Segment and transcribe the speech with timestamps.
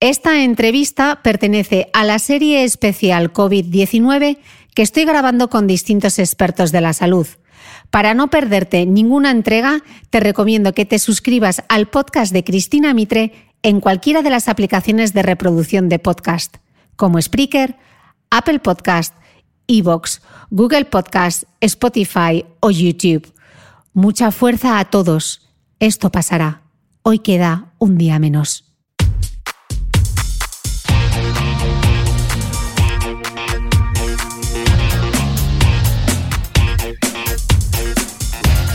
[0.00, 4.38] Esta entrevista pertenece a la serie especial COVID-19
[4.74, 7.26] que estoy grabando con distintos expertos de la salud.
[7.90, 13.52] Para no perderte ninguna entrega, te recomiendo que te suscribas al podcast de Cristina Mitre
[13.62, 16.56] en cualquiera de las aplicaciones de reproducción de podcast,
[16.96, 17.76] como Spreaker,
[18.30, 19.14] Apple Podcast,
[19.66, 23.30] Evox, Google Podcast, Spotify o YouTube.
[23.92, 25.50] Mucha fuerza a todos.
[25.78, 26.62] Esto pasará.
[27.02, 28.69] Hoy queda un día menos.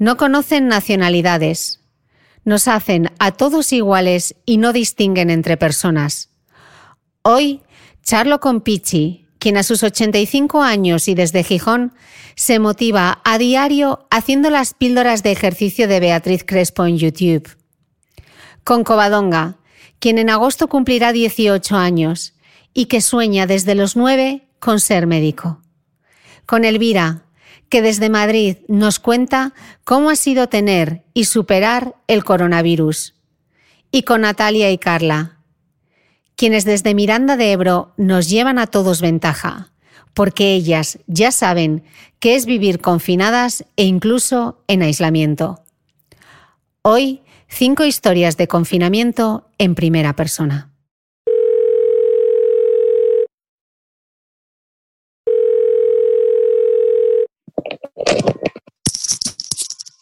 [0.00, 1.80] no conocen nacionalidades.
[2.42, 6.30] Nos hacen a todos iguales y no distinguen entre personas.
[7.20, 7.60] Hoy
[8.02, 11.92] charlo con Pichi, quien a sus 85 años y desde Gijón
[12.34, 17.54] se motiva a diario haciendo las píldoras de ejercicio de Beatriz Crespo en YouTube.
[18.64, 19.58] Con Covadonga,
[19.98, 22.32] quien en agosto cumplirá 18 años
[22.72, 25.60] y que sueña desde los 9 con ser médico.
[26.46, 27.26] Con Elvira,
[27.70, 29.54] que desde Madrid nos cuenta
[29.84, 33.14] cómo ha sido tener y superar el coronavirus.
[33.90, 35.38] Y con Natalia y Carla,
[36.36, 39.70] quienes desde Miranda de Ebro nos llevan a todos ventaja,
[40.14, 41.84] porque ellas ya saben
[42.18, 45.62] qué es vivir confinadas e incluso en aislamiento.
[46.82, 50.69] Hoy, cinco historias de confinamiento en primera persona.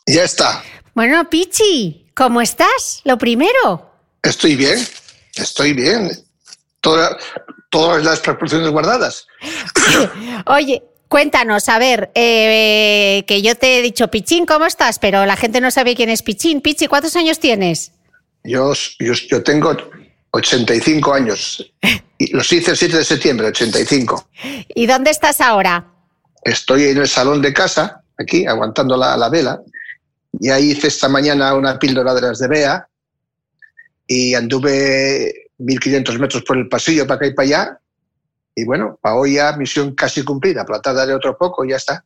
[0.09, 0.65] Ya está.
[0.95, 3.03] Bueno, Pichi, ¿cómo estás?
[3.05, 3.93] Lo primero.
[4.23, 4.79] Estoy bien,
[5.37, 6.11] estoy bien.
[6.81, 9.27] todas las proporciones guardadas.
[10.47, 14.99] Oye, cuéntanos, a ver, eh, que yo te he dicho, Pichín, ¿cómo estás?
[14.99, 16.63] Pero la gente no sabe quién es Pichín.
[16.63, 17.93] Pichi, ¿cuántos años tienes?
[18.45, 19.77] Yo, yo, yo tengo
[20.31, 21.71] 85 años.
[22.17, 24.31] Y los hice el 7 de septiembre, 85.
[24.75, 25.85] ¿Y dónde estás ahora?
[26.45, 29.61] Estoy en el salón de casa, aquí, aguantando la, la vela.
[30.41, 32.89] Y ahí hice esta mañana una píldora de las de Bea
[34.07, 37.81] y anduve 1500 metros por el pasillo para acá y para allá.
[38.55, 42.05] Y bueno, para hoy ya misión casi cumplida, platada de otro poco y ya está.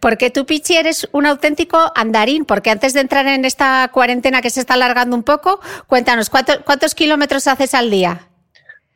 [0.00, 4.50] Porque tú, Pichi, eres un auténtico andarín, porque antes de entrar en esta cuarentena que
[4.50, 8.28] se está alargando un poco, cuéntanos, ¿cuántos, kilómetros haces al día?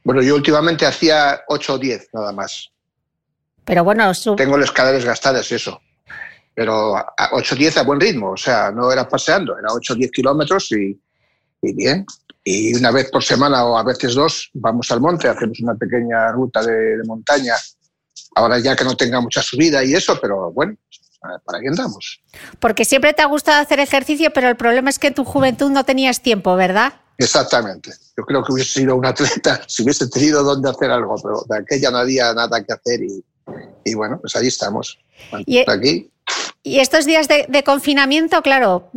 [0.04, 2.70] Bueno, yo últimamente hacía 8 o 10 nada más.
[3.64, 5.80] Pero bueno, tengo las escaleras gastadas, eso
[6.56, 9.92] pero a 8 o 10 a buen ritmo, o sea, no era paseando, era 8
[9.92, 10.98] o 10 kilómetros y,
[11.60, 12.06] bien.
[12.42, 16.32] Y una vez por semana o a veces dos vamos al monte, hacemos una pequeña
[16.32, 17.52] ruta de, montaña,
[18.36, 20.74] ahora ya que no tenga mucha subida y eso, pero bueno,
[21.44, 22.22] para qué andamos.
[22.58, 25.70] Porque siempre te ha gustado hacer ejercicio, pero el problema es que en tu juventud
[25.70, 26.94] no tenías tiempo, ¿verdad?
[27.18, 27.90] Exactamente.
[28.16, 31.58] Yo creo que hubiese sido un atleta si hubiese tenido dónde hacer algo, pero de
[31.58, 33.22] aquella no había nada que hacer y,
[33.84, 34.98] y bueno, pues ahí estamos.
[35.44, 36.10] Y- aquí.
[36.66, 38.90] Y estos días de, de confinamiento, claro,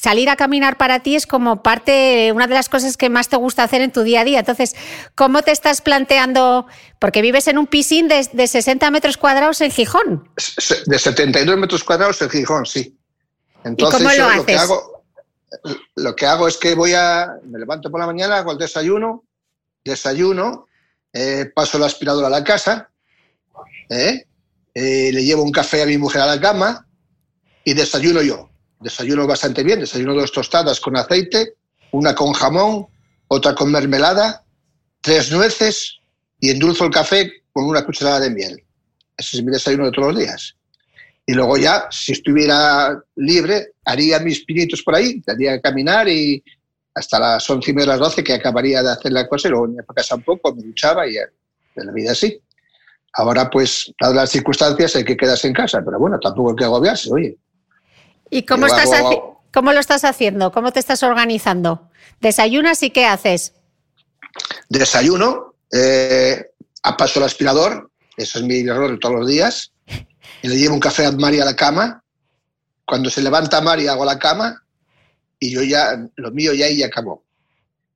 [0.00, 3.36] salir a caminar para ti es como parte, una de las cosas que más te
[3.36, 4.38] gusta hacer en tu día a día.
[4.38, 4.74] Entonces,
[5.14, 6.66] ¿cómo te estás planteando?
[6.98, 10.30] Porque vives en un piscín de, de 60 metros cuadrados en Gijón.
[10.86, 12.96] De 72 metros cuadrados en Gijón, sí.
[13.64, 14.62] Entonces, cómo lo yo lo que haces?
[14.62, 15.04] hago,
[15.94, 19.24] lo que hago es que voy a, me levanto por la mañana, hago el desayuno,
[19.84, 20.68] desayuno,
[21.12, 22.88] eh, paso la aspiradora a la casa,
[23.90, 24.24] ¿eh?
[24.80, 26.86] Eh, le llevo un café a mi mujer a la cama
[27.64, 28.48] y desayuno yo.
[28.78, 31.54] Desayuno bastante bien, desayuno dos tostadas con aceite,
[31.90, 32.86] una con jamón,
[33.26, 34.44] otra con mermelada,
[35.00, 35.98] tres nueces
[36.38, 38.62] y endulzo el café con una cucharada de miel.
[39.16, 40.54] Ese es mi desayuno de todos los días.
[41.26, 46.40] Y luego ya, si estuviera libre, haría mis pinitos por ahí, daría a caminar y
[46.94, 49.66] hasta las once y media, las doce, que acabaría de hacer la cosa, y luego
[49.66, 52.40] me iba a casa un poco, me duchaba y de la vida así.
[53.14, 56.64] Ahora, pues, dadas las circunstancias, hay que quedarse en casa, pero bueno, tampoco hay que
[56.64, 57.36] agobiarse, oye.
[58.30, 60.52] ¿Y cómo, Yo estás hago- cómo lo estás haciendo?
[60.52, 61.88] ¿Cómo te estás organizando?
[62.20, 63.54] ¿Desayunas y qué haces?
[64.68, 66.50] Desayuno, eh,
[66.82, 69.72] a paso el aspirador, ese es mi error de todos los días,
[70.42, 72.02] y le llevo un café a Mari a la cama.
[72.84, 74.62] Cuando se levanta Mari hago la cama
[75.38, 77.22] y yo ya, lo mío ya ahí acabó.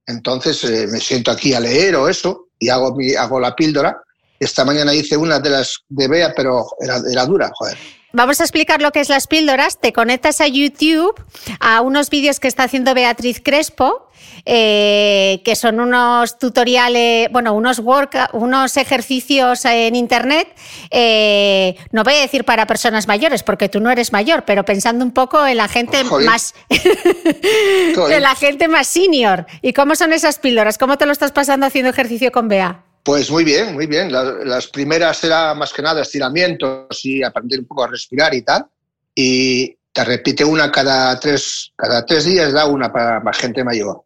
[0.06, 4.02] Entonces eh, me siento aquí a leer o eso y hago, mi, hago la píldora.
[4.42, 7.78] Esta mañana hice una de las de Bea, pero era, era dura, joder.
[8.12, 9.80] Vamos a explicar lo que es las píldoras.
[9.80, 11.14] Te conectas a YouTube
[11.60, 14.08] a unos vídeos que está haciendo Beatriz Crespo,
[14.44, 20.48] eh, que son unos tutoriales, bueno, unos work, unos ejercicios en internet.
[20.90, 25.04] eh, no voy a decir para personas mayores, porque tú no eres mayor, pero pensando
[25.04, 26.26] un poco en la gente Joder.
[26.26, 29.46] más, en la gente más senior.
[29.62, 30.78] ¿Y cómo son esas píldoras?
[30.78, 32.82] ¿Cómo te lo estás pasando haciendo ejercicio con Bea?
[33.02, 34.12] Pues muy bien, muy bien.
[34.12, 38.42] La- Las, primeras era más que nada estiramientos y aprender un poco a respirar y
[38.42, 38.66] tal.
[39.14, 44.02] Y te repite una cada tres, cada tres días, da una para gente mayor.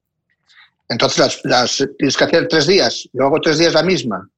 [0.88, 3.08] Entonces las, las tienes que hacer tres días.
[3.12, 4.28] Yo hago tres días la misma.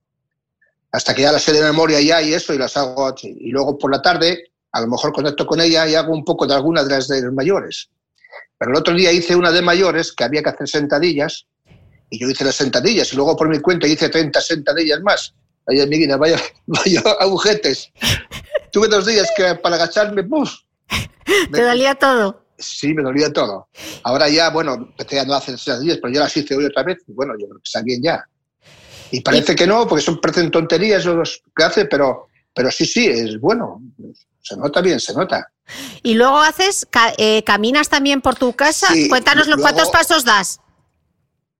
[0.90, 3.14] Hasta que ya las sé de memoria ya y eso, y las hago.
[3.22, 6.46] Y luego por la tarde, a lo mejor conecto con ella y hago un poco
[6.46, 7.90] de alguna de las de los mayores.
[8.58, 11.46] Pero el otro día hice una de mayores que había que hacer sentadillas
[12.10, 15.34] y yo hice las sentadillas y luego por mi cuenta hice 30 sentadillas más.
[15.66, 17.90] Ay, amiguina, vaya, vaya agujetes.
[18.72, 20.50] Tuve dos días que para agacharme, ¡puf!
[21.52, 22.44] ¿Te dolía todo?
[22.58, 23.68] Sí, me dolía todo.
[24.02, 26.98] Ahora ya, bueno, empecé a no hacer sentadillas, pero ya las hice hoy otra vez.
[27.06, 28.24] y Bueno, yo creo que está bien ya.
[29.10, 33.06] Y parece que no, porque son parecen tonterías los que hace, pero, pero sí, sí,
[33.06, 33.80] es bueno.
[34.42, 35.50] Se nota bien, se nota.
[36.02, 36.86] Y luego haces,
[37.18, 38.86] eh, caminas también por tu casa.
[38.92, 40.60] Sí, Cuéntanos los luego- cuántos pasos das.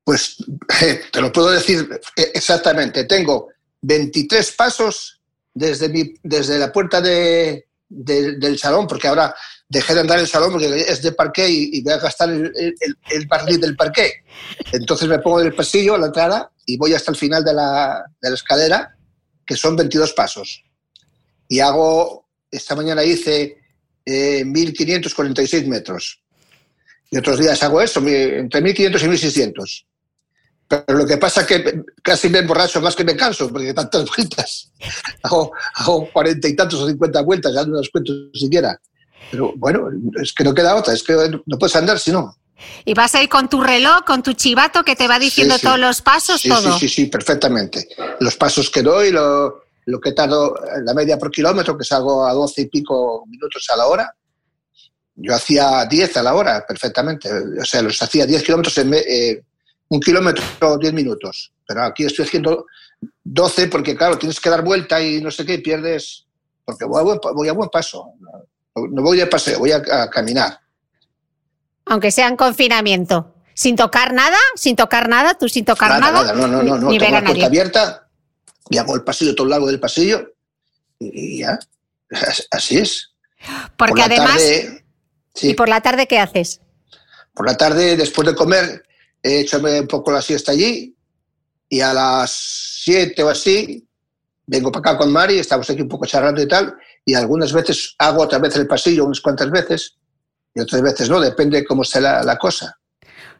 [0.09, 0.37] Pues
[1.13, 3.05] te lo puedo decir eh, exactamente.
[3.05, 3.49] Tengo
[3.83, 5.21] 23 pasos
[5.53, 9.35] desde, desde la puerta de, de- del salón, porque ahora
[9.69, 12.51] dejé de andar el salón porque es de parqué y, y voy a gastar el,
[12.57, 14.25] el, el del parqué.
[14.73, 17.53] Entonces me pongo en el pasillo, a la entrada, y voy hasta el final de
[17.53, 18.97] la, de la escalera,
[19.45, 20.65] que son 22 pasos.
[21.49, 23.59] Y hago, esta mañana hice
[24.07, 26.23] eh, 1.546 metros.
[27.11, 29.85] Y otros días hago eso, entre 1.500 y 1.600.
[30.69, 34.05] Pero lo que pasa es que casi me emborracho más que me canso, porque tantas
[34.17, 34.71] vueltas.
[35.23, 38.79] Hago, 40 y tantos o 50 vueltas, ya no las cuento siquiera.
[39.31, 39.89] Pero bueno,
[40.23, 41.15] es que no queda otra, es que
[41.47, 42.37] no puedes andar si no.
[42.85, 45.61] Y vas a ir con tu reloj, con tu chivato que te va diciendo Sí,
[45.61, 45.67] sí.
[45.67, 46.73] todos los pasos, Sí, todo.
[46.79, 47.89] sí, sí, sí, perfectamente.
[48.21, 52.33] Los pasos que doy, lo, lo que tardo, la media por kilómetro, que salgo a
[52.35, 54.15] 12 y pico minutos a la hora.
[55.15, 57.31] Yo hacía 10 a la hora, perfectamente.
[57.61, 59.43] O sea, los hacía 10 kilómetros en eh,
[59.89, 61.53] un kilómetro 10 minutos.
[61.67, 62.67] Pero aquí estoy haciendo
[63.25, 66.27] 12 porque, claro, tienes que dar vuelta y no sé qué, y pierdes.
[66.65, 68.13] Porque voy a buen, voy a buen paso.
[68.75, 70.61] No, voy de paseo, voy a, a caminar.
[71.87, 73.35] Aunque sea en confinamiento.
[73.55, 76.13] Sin tocar nada, sin tocar nada, tú sin tocar nada.
[76.23, 76.91] nada, no, no, no, no.
[76.91, 78.09] Ni Tengo la puerta abierta
[78.71, 80.33] y hago el pasillo todo el largo del pasillo
[81.01, 81.59] y, ya.
[82.11, 83.15] As- Así es.
[83.77, 84.33] Porque Por además.
[84.37, 84.85] tarde-
[85.35, 86.61] sí, ¿Y por la tarde qué haces?
[87.35, 88.83] por la tarde, después de comer,
[89.23, 90.95] he hecho un poco la siesta allí
[91.69, 92.31] y a las
[92.85, 93.85] 7 o así
[94.47, 97.95] vengo para acá con Mari, estamos aquí un poco charlando y tal, y algunas veces
[97.99, 99.97] hago otra vez el pasillo, unas cuantas veces,
[100.55, 102.75] y otras veces no, depende cómo esté la, la cosa.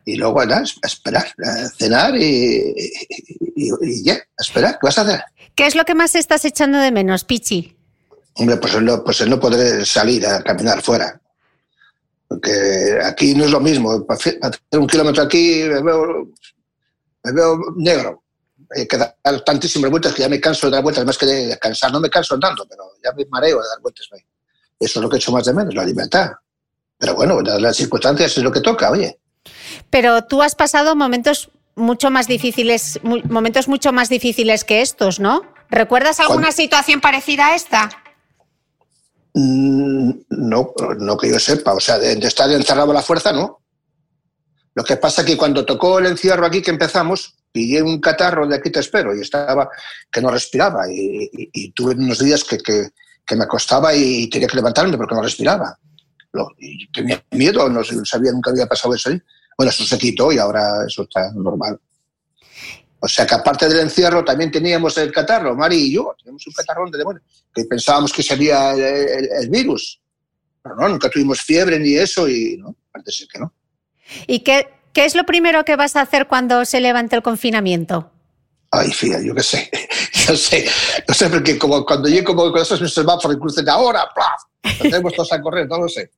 [0.05, 2.75] Y luego, nada, a esperar, a cenar y,
[3.57, 4.73] y- y ya, a esperar.
[4.75, 5.21] ¿Qué vas a hacer?
[5.55, 7.75] ¿Qué es lo que más estás echando de menos, Pichi?
[8.35, 11.21] Hombre, pues no, pues no podré salir a caminar fuera.
[12.29, 14.07] Porque aquí no es lo mismo.
[14.07, 14.39] Para hacer
[14.73, 16.29] un kilómetro aquí me veo,
[17.25, 18.23] me veo negro.
[18.77, 19.17] Hay que dar
[19.47, 21.91] tantísimas vueltas que ya me canso de dar vueltas, más que de descansar.
[21.91, 24.07] No me canso andando, pero ya me mareo de dar vueltas.
[24.79, 26.33] Eso es lo que he hecho más de menos, la libertad.
[26.99, 29.19] Pero bueno, las circunstancias es lo que toca, oye.
[29.89, 35.43] Pero tú has pasado momentos mucho más difíciles, momentos mucho más difíciles que estos, ¿no?
[35.71, 37.89] ¿Recuerdas alguna situación parecida a esta?
[39.35, 41.75] Mm, no, no que yo sepa.
[41.75, 43.61] O sea, de, estar encerrado la fuerza, no.
[44.75, 48.47] Lo que pasa es que cuando tocó el encierro aquí que empezamos, pillé un catarro
[48.47, 49.69] de aquí te espero y estaba
[50.11, 54.97] que no respiraba y, tuve unos días que, que, me acostaba y tenía que levantarme
[54.97, 55.77] porque no respiraba.
[56.59, 59.11] y tenía miedo, no sabía nunca había pasado eso.
[59.57, 61.81] Bueno, eso se quitó y ahora eso está normal.
[63.01, 66.53] O sea que aparte del encierro también teníamos el catarro, Mari y yo, teníamos un
[66.53, 67.25] catarrón de demonios,
[67.55, 70.01] que pensábamos que sería el, virus.
[70.63, 73.53] Pero no, nunca tuvimos fiebre ni eso y no, parece que no.
[74.27, 78.11] ¿Y qué, qué es lo primero que vas a hacer cuando se levante el confinamiento?
[78.71, 79.71] Ay, fíjate, yo qué sé.
[80.29, 80.69] Yo sé,
[81.07, 84.79] no sé, porque como cuando llegue como con esos semáforos y crucen ahora, ¡plaf!
[84.79, 86.11] tenemos todos a correr, no lo sé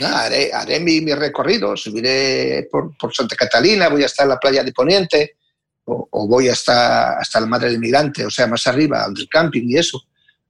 [0.00, 4.72] haré, haré mi, recorrido, subiré por, Santa Catalina, voy a estar en la playa de
[4.72, 5.36] Poniente,
[5.84, 9.78] o, voy hasta, hasta la Madre del Migrante, o sea, más arriba, al camping y
[9.78, 10.02] eso.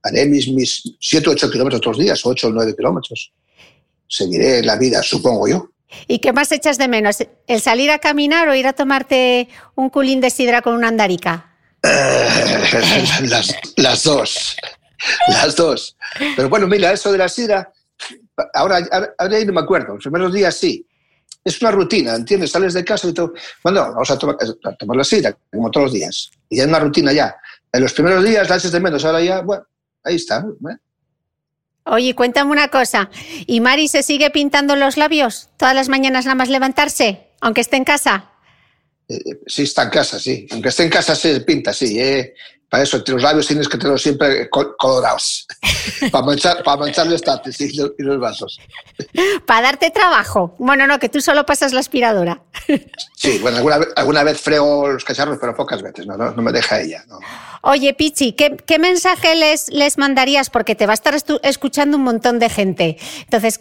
[0.02, 3.32] Haré mis, mis 7 o 8 kilómetros todos los días, 8 o 9 kilómetros.
[4.06, 5.70] Seguiré la vida, supongo yo.
[6.06, 7.18] ¿Y qué más echas de menos?
[7.46, 11.56] ¿El salir a caminar o ir a tomarte un culín de sidra con una andarica?
[13.22, 14.56] las, las dos.
[15.28, 15.96] Las dos.
[16.36, 17.72] Pero bueno, mira, eso de la sidra,
[18.54, 18.78] ahora,
[19.18, 20.86] ahora no me acuerdo, los primeros días sí.
[21.44, 22.50] Es una rutina, ¿entiendes?
[22.50, 23.34] Sales de casa y todo.
[23.62, 24.36] Bueno, vamos a tomar,
[24.96, 26.30] la sidra, como todos los días.
[26.48, 27.36] Y ya es una rutina ya.
[27.70, 29.64] En los primeros días la haces de menos, ahora ya, bueno,
[30.02, 30.38] ahí está.
[30.38, 30.76] ¿eh?
[31.84, 33.10] Oye, cuéntame una cosa.
[33.46, 37.76] ¿Y Mari se sigue pintando los labios todas las mañanas nada más levantarse, aunque esté
[37.76, 38.30] en casa?
[39.08, 40.46] Eh, eh, sí, está en casa, sí.
[40.50, 41.98] Aunque esté en casa se pinta, sí.
[42.75, 45.47] Para eso, los labios tienes que tenerlos siempre colorados.
[46.11, 48.59] para, manchar, para manchar los tates y los, vasos.
[49.47, 50.57] para darte trabajo.
[50.59, 52.43] Bueno, no, que tú solo pasas la aspiradora.
[53.14, 56.04] sí, bueno, alguna, alguna vez frego los cacharros, pero pocas veces.
[56.04, 57.04] No, no, me deja ella.
[57.62, 60.50] Oye, Pichi, ¿qué, ¿qué, mensaje les, les mandarías?
[60.50, 61.14] Porque te va a estar
[61.45, 62.99] escuchando un montón de gente.
[63.21, 63.61] Entonces,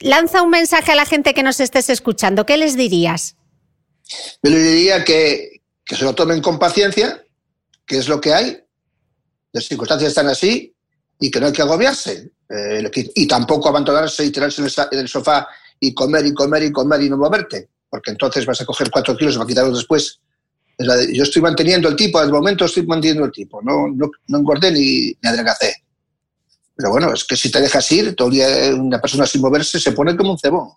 [0.00, 2.44] lanza un mensaje a la gente que nos estés escuchando.
[2.44, 3.36] ¿Qué les dirías?
[4.42, 7.23] Me le diría que, que se lo tomen con paciencia,
[7.86, 8.58] que es lo que hay,
[9.52, 10.74] las circunstancias están así
[11.18, 12.30] y que no hay que agobiarse.
[12.48, 15.48] Eh, y tampoco abandonarse y tirarse en el sofá
[15.80, 19.16] y comer y comer y comer y no moverte, porque entonces vas a coger cuatro
[19.16, 20.20] kilos y vas a quitarlos después.
[21.12, 24.72] Yo estoy manteniendo el tipo, al momento estoy manteniendo el tipo, no, no, no engordé
[24.72, 25.74] ni, ni adelgacé.
[26.76, 29.92] Pero bueno, es que si te dejas ir, todo día una persona sin moverse se
[29.92, 30.70] pone como un cebón.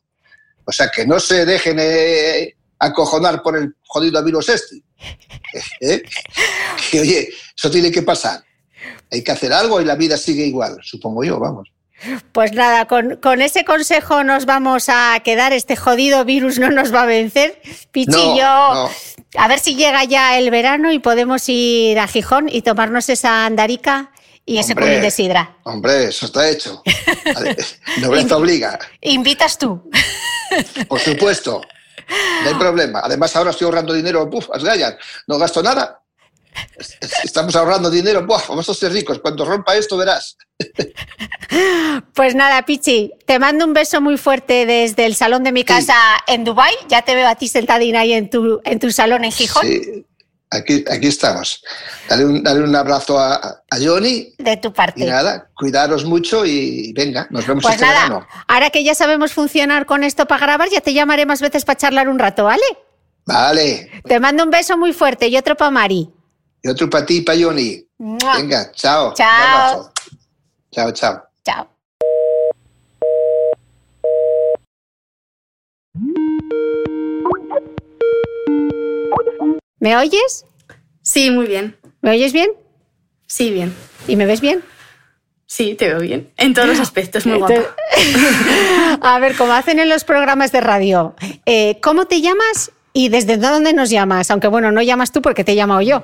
[0.64, 4.84] O sea, que no se dejen eh, acojonar por el jodido virus este.
[5.82, 6.04] ¿Eh?
[6.92, 8.44] Que oye, eso tiene que pasar.
[9.12, 11.70] Hay que hacer algo y la vida sigue igual, supongo yo, vamos.
[12.32, 15.52] Pues nada, con, ese consejo nos vamos a quedar.
[15.52, 17.60] Este jodido virus no nos va a vencer.
[17.92, 23.10] Pichillo, a ver si llega ya el verano y podemos ir a Gijón y tomarnos
[23.10, 24.12] esa andarica
[24.46, 25.58] y ese culín de sidra.
[25.64, 26.82] Hombre, eso está hecho.
[28.28, 28.80] te obliga.
[29.02, 29.90] Invitas tú.
[30.88, 31.62] Por supuesto.
[32.44, 33.01] No hay problema.
[33.03, 34.29] Además, ahora estoy ahorrando dinero.
[34.29, 34.50] Puf,
[35.27, 36.01] no gasto nada.
[37.24, 38.25] Estamos ahorrando dinero.
[38.25, 39.20] vamos a ser ricos.
[39.20, 40.38] Cuando rompa esto, verás.
[42.13, 45.96] Pues nada, Pichi, te mando un beso muy fuerte desde el salón de mi casa
[46.27, 46.74] en Dubai.
[46.89, 49.65] Ya te veo a ti sentadina ahí en tu, en tu salón en Gijón.
[49.65, 50.06] Sí.
[50.50, 51.62] Aquí, aquí estamos.
[52.10, 54.34] Dale un, un abrazo a, a, Johnny.
[54.38, 55.04] De tu parte.
[55.04, 59.34] Y nada, cuidaros mucho y venga, nos vemos pues este nada, Ahora que ya sabemos
[59.34, 62.63] funcionar con esto para grabar, ya te llamaré más veces para charlar un rato, ¿vale?
[63.25, 63.92] Vale.
[64.06, 66.10] Te mando un beso muy fuerte y otro para Mari.
[66.63, 67.86] Y otro para ti y para Johnny.
[67.98, 69.13] Venga, chao.
[69.16, 69.92] Chao.
[70.72, 71.24] Chao, chao.
[71.44, 71.77] Chao.
[79.80, 80.46] ¿Me oyes?
[81.02, 81.78] Sí, muy bien.
[82.02, 82.50] ¿Me oyes bien?
[83.28, 83.74] Sí, bien.
[84.08, 84.64] ¿Y me ves bien?
[85.46, 86.30] Sí, te veo bien.
[86.38, 87.56] En todos los aspectos, muy guapa.
[89.02, 91.16] A ver, como hacen en los programas de radio,
[91.46, 94.30] eh, ¿cómo te llamas y desde dónde nos llamas?
[94.30, 96.04] Aunque bueno, no llamas tú porque te he llamado yo.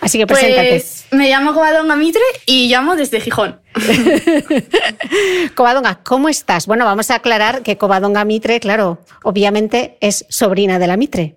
[0.00, 0.68] Así que preséntate.
[0.68, 3.60] Pues, me llamo Covadonga Mitre y llamo desde Gijón.
[5.54, 6.66] Covadonga, ¿cómo estás?
[6.66, 11.36] Bueno, vamos a aclarar que Covadonga Mitre, claro, obviamente es sobrina de la Mitre.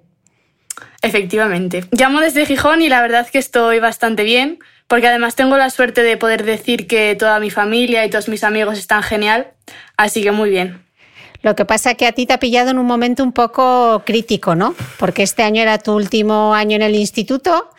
[1.01, 1.85] Efectivamente.
[1.91, 6.01] Llamo desde Gijón y la verdad que estoy bastante bien porque además tengo la suerte
[6.01, 9.51] de poder decir que toda mi familia y todos mis amigos están genial,
[9.97, 10.81] así que muy bien.
[11.43, 14.01] Lo que pasa es que a ti te ha pillado en un momento un poco
[14.05, 14.75] crítico, ¿no?
[14.97, 17.69] Porque este año era tu último año en el instituto,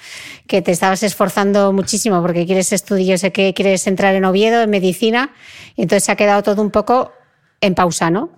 [0.46, 4.70] que te estabas esforzando muchísimo porque quieres estudiar, sé que quieres entrar en Oviedo, en
[4.70, 5.30] medicina,
[5.76, 7.12] y entonces se ha quedado todo un poco
[7.60, 8.30] en pausa, ¿no?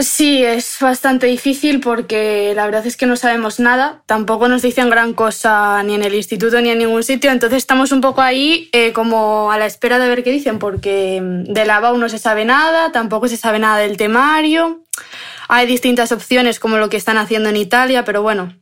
[0.00, 4.90] Sí, es bastante difícil porque la verdad es que no sabemos nada, tampoco nos dicen
[4.90, 8.68] gran cosa ni en el instituto ni en ningún sitio, entonces estamos un poco ahí
[8.72, 12.08] eh, como a la espera de ver qué dicen, porque mm, de la BAU no
[12.08, 14.84] se sabe nada, tampoco se sabe nada del temario,
[15.48, 18.54] hay distintas opciones como lo que están haciendo en Italia, pero bueno,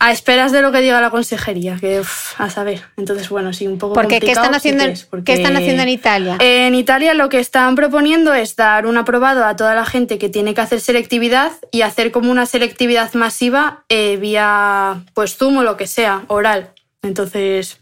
[0.00, 2.02] a esperas de lo que diga la consejería, que
[2.38, 2.82] a saber.
[2.96, 4.84] Entonces, bueno, sí, un poco porque ¿qué están haciendo,
[5.24, 6.38] ¿qué están haciendo en Italia?
[6.40, 10.30] En Italia lo que están proponiendo es dar un aprobado a toda la gente que
[10.30, 15.62] tiene que hacer selectividad y hacer como una selectividad masiva eh, vía pues Zoom o
[15.62, 16.70] lo que sea, oral.
[17.02, 17.80] Entonces,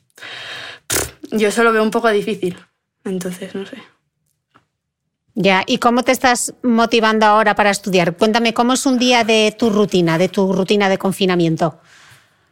[1.31, 2.59] yo eso lo veo un poco difícil.
[3.05, 3.77] Entonces, no sé.
[5.37, 8.17] Ya, ¿y cómo te estás motivando ahora para estudiar?
[8.17, 11.79] Cuéntame, ¿cómo es un día de tu rutina, de tu rutina de confinamiento?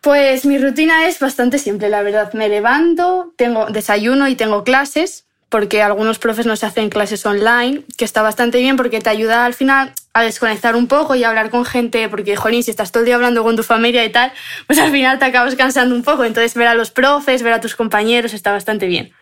[0.07, 2.33] Pues mi rutina es bastante simple, la verdad.
[2.33, 8.05] Me levanto, tengo desayuno y tengo clases, porque algunos profes nos hacen clases online, que
[8.05, 11.51] está bastante bien porque te ayuda al final a desconectar un poco y a hablar
[11.51, 14.33] con gente, porque, jolín, si estás todo el día hablando con tu familia y tal,
[14.69, 16.23] pues al final te acabas cansando un poco.
[16.23, 19.13] Entonces, ver a los profes, ver a tus compañeros está bastante bien.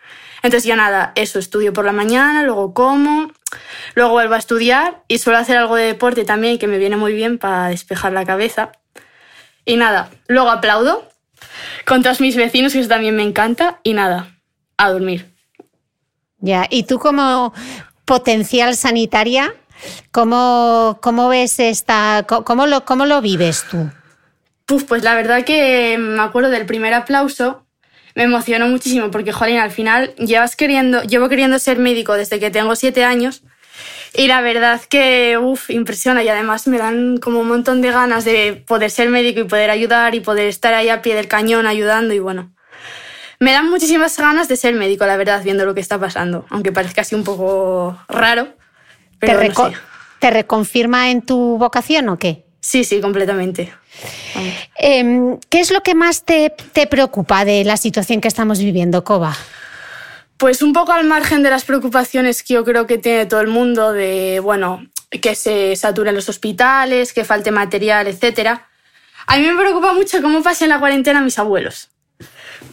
[0.43, 3.31] Entonces, ya nada, eso, estudio por la mañana, luego como,
[3.95, 7.13] luego vuelvo a estudiar y suelo hacer algo de deporte también, que me viene muy
[7.13, 8.71] bien para despejar la cabeza.
[9.65, 11.09] Y nada, luego aplaudo
[11.85, 14.37] con todos mis vecinos, que eso también me encanta, y nada,
[14.77, 15.33] a dormir.
[16.39, 17.53] Ya, y tú como
[18.05, 19.53] potencial sanitaria,
[20.11, 23.89] ¿cómo, cómo ves esta, cómo lo, cómo lo vives tú?
[24.87, 27.65] pues la verdad que me acuerdo del primer aplauso,
[28.15, 32.49] me emocionó muchísimo porque, Jolín, al final llevas queriendo, llevo queriendo ser médico desde que
[32.49, 33.43] tengo siete años
[34.17, 38.25] y la verdad que, uff, impresiona y además me dan como un montón de ganas
[38.25, 41.67] de poder ser médico y poder ayudar y poder estar ahí a pie del cañón
[41.67, 42.51] ayudando y bueno.
[43.39, 46.71] Me dan muchísimas ganas de ser médico, la verdad, viendo lo que está pasando, aunque
[46.71, 48.47] parezca así un poco raro.
[49.19, 49.51] Pero ¿Te,
[50.19, 52.45] ¿Te reconfirma en tu vocación o qué?
[52.61, 53.71] Sí, sí, completamente.
[54.79, 59.03] Eh, ¿Qué es lo que más te, te preocupa de la situación que estamos viviendo,
[59.03, 59.35] Coba?
[60.37, 63.47] Pues un poco al margen de las preocupaciones que yo creo que tiene todo el
[63.47, 64.85] mundo de, bueno,
[65.21, 68.59] que se saturen los hospitales, que falte material, etc.
[69.27, 71.89] A mí me preocupa mucho cómo pasen la cuarentena mis abuelos.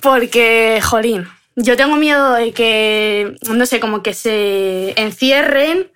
[0.01, 5.91] Porque, jolín, yo tengo miedo de que, no sé, como que se encierren.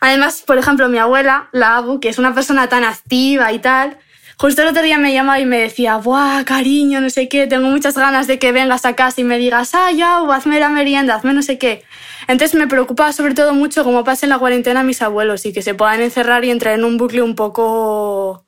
[0.00, 3.98] Además, por ejemplo, mi abuela, la Abu, que es una persona tan activa y tal,
[4.40, 7.46] Justo el otro día me llamaba y me decía, ¡buah, cariño, no sé qué!
[7.46, 10.58] Tengo muchas ganas de que vengas a casa y me digas, ¡ah, ya, o hazme
[10.58, 11.84] la merienda, hazme no sé qué!
[12.26, 15.74] Entonces me preocupa sobre todo mucho cómo pasen la cuarentena mis abuelos y que se
[15.74, 18.46] puedan encerrar y entrar en un bucle un poco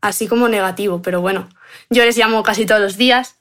[0.00, 1.02] así como negativo.
[1.02, 1.48] Pero bueno,
[1.90, 3.34] yo les llamo casi todos los días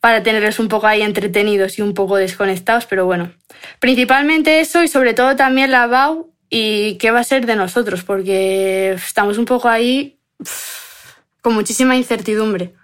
[0.00, 3.30] para tenerlos un poco ahí entretenidos y un poco desconectados, pero bueno,
[3.78, 8.04] principalmente eso y sobre todo también la BAU y qué va a ser de nosotros,
[8.04, 10.18] porque estamos un poco ahí
[11.42, 12.74] con muchísima incertidumbre.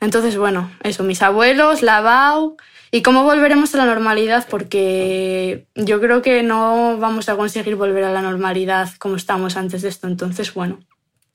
[0.00, 2.56] Entonces, bueno, eso, mis abuelos, la BAU
[2.90, 8.04] y cómo volveremos a la normalidad, porque yo creo que no vamos a conseguir volver
[8.04, 10.06] a la normalidad como estamos antes de esto.
[10.06, 10.78] Entonces, bueno.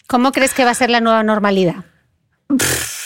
[0.08, 1.86] ¿Cómo crees que va a ser la nueva normalidad?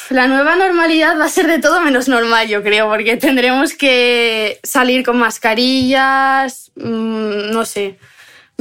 [0.10, 4.60] La nueva normalidad va a ser de todo menos normal, yo creo, porque tendremos que
[4.64, 7.98] salir con mascarillas, mm, no sé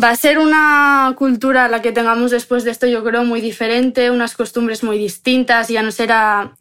[0.03, 4.11] Va a ser una cultura la que tengamos después de esto, yo creo, muy diferente,
[4.11, 6.53] unas costumbres muy distintas, ya no será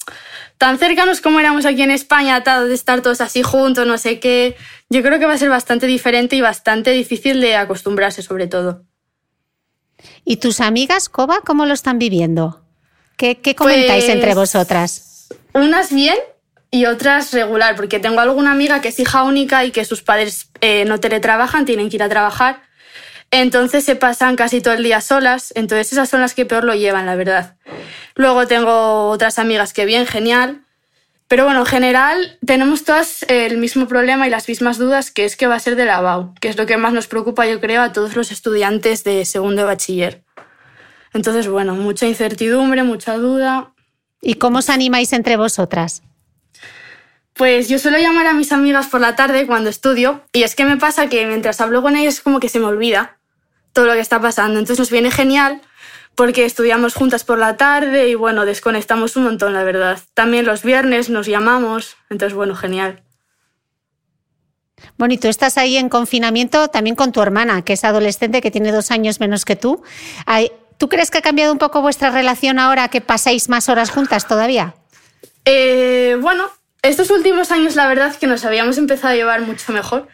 [0.57, 4.55] tan cercanos como éramos aquí en España, de estar todos así juntos, no sé qué.
[4.89, 8.83] Yo creo que va a ser bastante diferente y bastante difícil de acostumbrarse, sobre todo.
[10.23, 12.61] ¿Y tus amigas, Coba, cómo lo están viviendo?
[13.17, 15.27] ¿Qué, comentáis entre pues, vosotras?
[15.53, 16.17] Unas bien
[16.71, 20.51] y otras regular, porque tengo alguna amiga que es hija única y que sus padres
[20.61, 22.61] eh, no teletrabajan, tienen que ir a trabajar
[23.31, 26.75] entonces se pasan casi todo el día solas, entonces esas son las que peor lo
[26.75, 27.57] llevan, la verdad.
[28.15, 30.61] Luego tengo otras amigas que bien, genial.
[31.27, 35.35] Pero bueno, en general tenemos todas el mismo problema y las mismas dudas, que es
[35.35, 37.59] que va a ser de la BAU, que es lo que más nos preocupa, yo
[37.59, 40.23] creo, a todos los estudiantes de segundo de bachiller.
[41.13, 43.73] Entonces, bueno, mucha incertidumbre, mucha duda.
[44.21, 46.03] ¿Y cómo os animáis entre vosotras?
[47.35, 50.63] Pues yo suelo llamar a mis amigas por la tarde cuando estudio y es que
[50.63, 53.17] me pasa que mientras hablo con ellas es como que se me olvida
[53.73, 54.57] todo lo que está pasando.
[54.57, 55.61] Entonces nos viene genial
[56.15, 59.99] porque estudiamos juntas por la tarde y bueno, desconectamos un montón, la verdad.
[60.13, 63.03] También los viernes nos llamamos, entonces bueno, genial.
[64.97, 68.49] Bueno, y tú estás ahí en confinamiento también con tu hermana, que es adolescente, que
[68.49, 69.83] tiene dos años menos que tú.
[70.77, 74.25] ¿Tú crees que ha cambiado un poco vuestra relación ahora que pasáis más horas juntas
[74.25, 74.75] todavía?
[75.43, 76.49] Eh, bueno,
[76.87, 80.07] estos últimos años la verdad que nos habíamos empezado a llevar mucho mejor.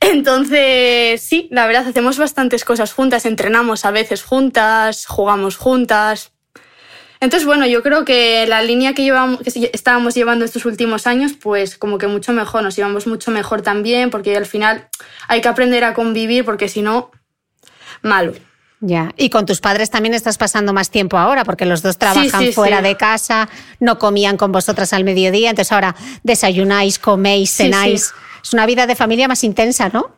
[0.00, 6.32] Entonces, sí, la verdad, hacemos bastantes cosas juntas, entrenamos a veces juntas, jugamos juntas.
[7.20, 11.32] Entonces, bueno, yo creo que la línea que, llevamos, que estábamos llevando estos últimos años,
[11.32, 14.88] pues como que mucho mejor, nos llevamos mucho mejor también, porque al final
[15.26, 17.10] hay que aprender a convivir, porque si no,
[18.02, 18.34] malo.
[18.80, 22.52] Ya, y con tus padres también estás pasando más tiempo ahora, porque los dos trabajan
[22.52, 23.48] fuera de casa,
[23.80, 28.12] no comían con vosotras al mediodía, entonces ahora desayunáis, coméis, cenáis.
[28.42, 30.12] Es una vida de familia más intensa, ¿no?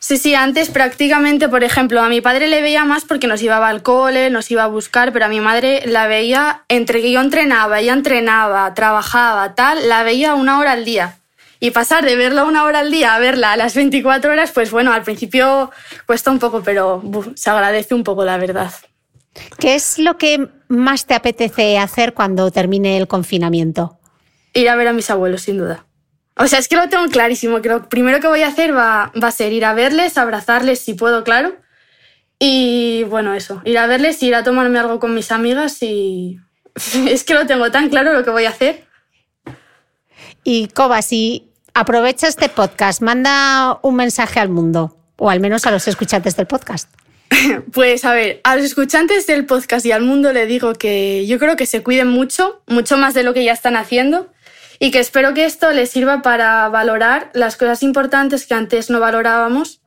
[0.00, 3.64] Sí, sí, antes prácticamente, por ejemplo, a mi padre le veía más porque nos iba
[3.68, 7.20] al cole, nos iba a buscar, pero a mi madre la veía entre que yo
[7.20, 11.19] entrenaba, ella entrenaba, trabajaba, tal, la veía una hora al día.
[11.60, 14.70] Y pasar de verla una hora al día a verla a las 24 horas, pues
[14.70, 15.70] bueno, al principio
[16.06, 17.02] cuesta un poco, pero
[17.34, 18.72] se agradece un poco, la verdad.
[19.58, 23.98] ¿Qué es lo que más te apetece hacer cuando termine el confinamiento?
[24.54, 25.84] Ir a ver a mis abuelos, sin duda.
[26.36, 29.12] O sea, es que lo tengo clarísimo, que lo primero que voy a hacer va,
[29.22, 31.56] va a ser ir a verles, abrazarles si puedo, claro.
[32.38, 36.38] Y bueno, eso, ir a verles, ir a tomarme algo con mis amigas y
[37.08, 38.86] es que lo tengo tan claro lo que voy a hacer.
[40.42, 41.49] Y Coba, si
[41.80, 46.46] aprovecha este podcast, manda un mensaje al mundo, o al menos a los escuchantes del
[46.46, 46.92] podcast.
[47.72, 51.38] Pues a ver, a los escuchantes del podcast y al mundo le digo que yo
[51.38, 54.30] creo que se cuiden mucho, mucho más de lo que ya están haciendo,
[54.78, 59.00] y que espero que esto les sirva para valorar las cosas importantes que antes no
[59.00, 59.80] valorábamos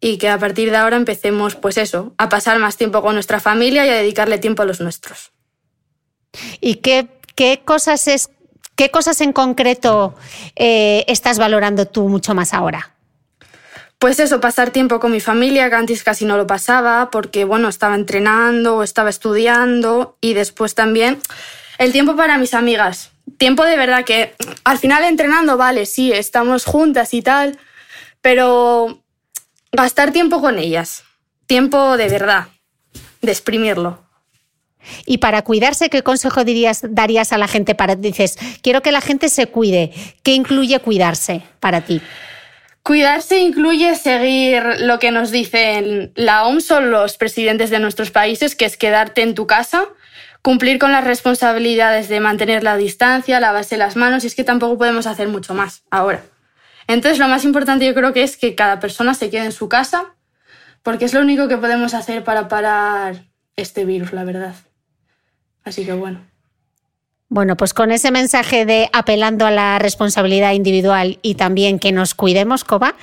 [0.00, 3.40] y que a partir de ahora empecemos, pues eso, a pasar más tiempo con nuestra
[3.40, 5.32] familia y a dedicarle tiempo a los nuestros.
[6.60, 8.30] ¿Y qué, qué cosas es
[8.76, 10.14] ¿Qué cosas en concreto
[10.54, 12.92] eh, estás valorando tú mucho más ahora?
[13.98, 17.68] Pues eso, pasar tiempo con mi familia, que antes casi no lo pasaba, porque bueno,
[17.68, 21.18] estaba entrenando o estaba estudiando y después también
[21.78, 23.12] el tiempo para mis amigas.
[23.38, 24.34] Tiempo de verdad que
[24.64, 27.58] al final entrenando, vale, sí, estamos juntas y tal,
[28.20, 29.02] pero
[29.72, 31.04] gastar tiempo con ellas.
[31.46, 32.48] Tiempo de verdad,
[33.22, 34.05] de exprimirlo.
[35.04, 39.00] Y para cuidarse, ¿qué consejo dirías, darías a la gente para dices, quiero que la
[39.00, 39.92] gente se cuide?
[40.22, 42.00] ¿Qué incluye cuidarse para ti?
[42.82, 48.54] Cuidarse incluye seguir lo que nos dicen la OMS o los presidentes de nuestros países,
[48.54, 49.86] que es quedarte en tu casa,
[50.40, 54.78] cumplir con las responsabilidades de mantener la distancia, lavarse las manos, y es que tampoco
[54.78, 56.22] podemos hacer mucho más ahora.
[56.86, 59.68] Entonces, lo más importante yo creo que es que cada persona se quede en su
[59.68, 60.14] casa,
[60.84, 63.24] porque es lo único que podemos hacer para parar
[63.56, 64.54] este virus, la verdad.
[65.66, 66.24] Así que bueno.
[67.28, 72.14] Bueno, pues con ese mensaje de apelando a la responsabilidad individual y también que nos
[72.14, 72.94] cuidemos, Coba,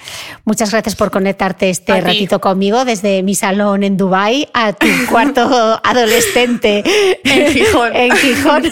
[0.46, 5.42] muchas gracias por conectarte este ratito conmigo desde mi salón en Dubai a tu cuarto
[5.84, 6.86] adolescente
[7.26, 7.92] en Gijón.
[7.94, 8.64] en Gijón.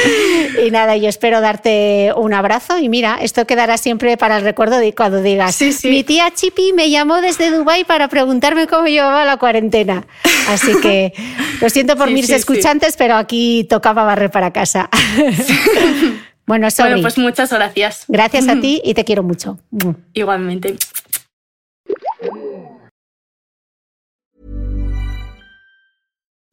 [0.66, 4.78] y nada, yo espero darte un abrazo y mira, esto quedará siempre para el recuerdo
[4.78, 9.36] de cuando digas, mi tía Chipi me llamó desde Dubai para preguntarme cómo llevaba la
[9.36, 10.06] cuarentena.
[10.48, 11.12] Así que
[11.60, 14.85] lo siento por mis escuchantes, pero aquí tocaba barrer para casa.
[16.46, 18.04] bueno, Bueno, pues muchas gracias.
[18.08, 19.58] Gracias a ti y te quiero mucho.
[20.14, 20.76] Igualmente.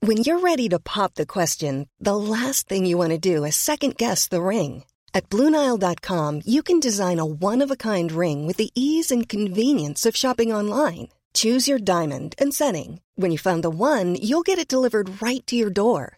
[0.02, 3.56] When you're ready to pop the question, the last thing you want to do is
[3.56, 4.84] second guess the ring.
[5.14, 10.52] At BlueNile.com, you can design a one-of-a-kind ring with the ease and convenience of shopping
[10.52, 11.08] online.
[11.34, 13.00] Choose your diamond and setting.
[13.16, 16.18] When you find the one, you'll get it delivered right to your door.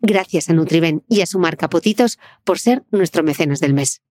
[0.00, 4.02] Gracias a Nutriben y a su marca Potitos por ser nuestro mecenas del mes.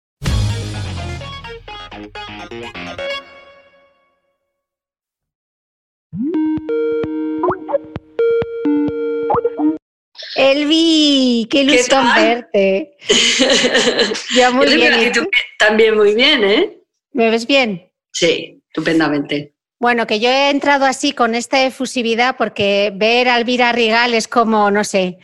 [10.35, 12.91] Elvi, qué con verte.
[14.35, 15.07] Yo muy bien.
[15.07, 16.77] Y tú también muy bien, ¿eh?
[17.13, 17.91] ¿Me ves bien?
[18.11, 19.55] Sí, estupendamente.
[19.79, 24.27] Bueno, que yo he entrado así con esta efusividad porque ver a Elvira Rigal es
[24.27, 25.19] como, no sé,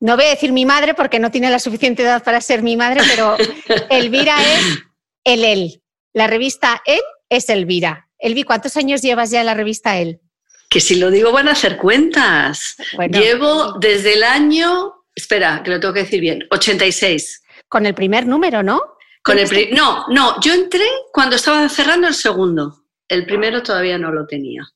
[0.00, 2.76] no voy a decir mi madre porque no tiene la suficiente edad para ser mi
[2.76, 3.36] madre, pero
[3.90, 4.78] Elvira es
[5.24, 5.82] el él.
[6.12, 8.08] La revista Él es Elvira.
[8.18, 10.20] Elvi, ¿cuántos años llevas ya en la revista Él?
[10.68, 12.76] Que si lo digo van a hacer cuentas.
[13.10, 17.42] Llevo desde el año, espera, que lo tengo que decir bien, 86.
[17.68, 18.80] Con el primer número, ¿no?
[19.22, 22.84] Con el no, no, yo entré cuando estaba cerrando el segundo.
[23.08, 24.66] El primero todavía no lo tenía.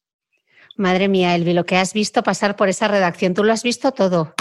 [0.76, 3.92] Madre mía, Elvi, lo que has visto pasar por esa redacción, tú lo has visto
[3.92, 4.34] todo.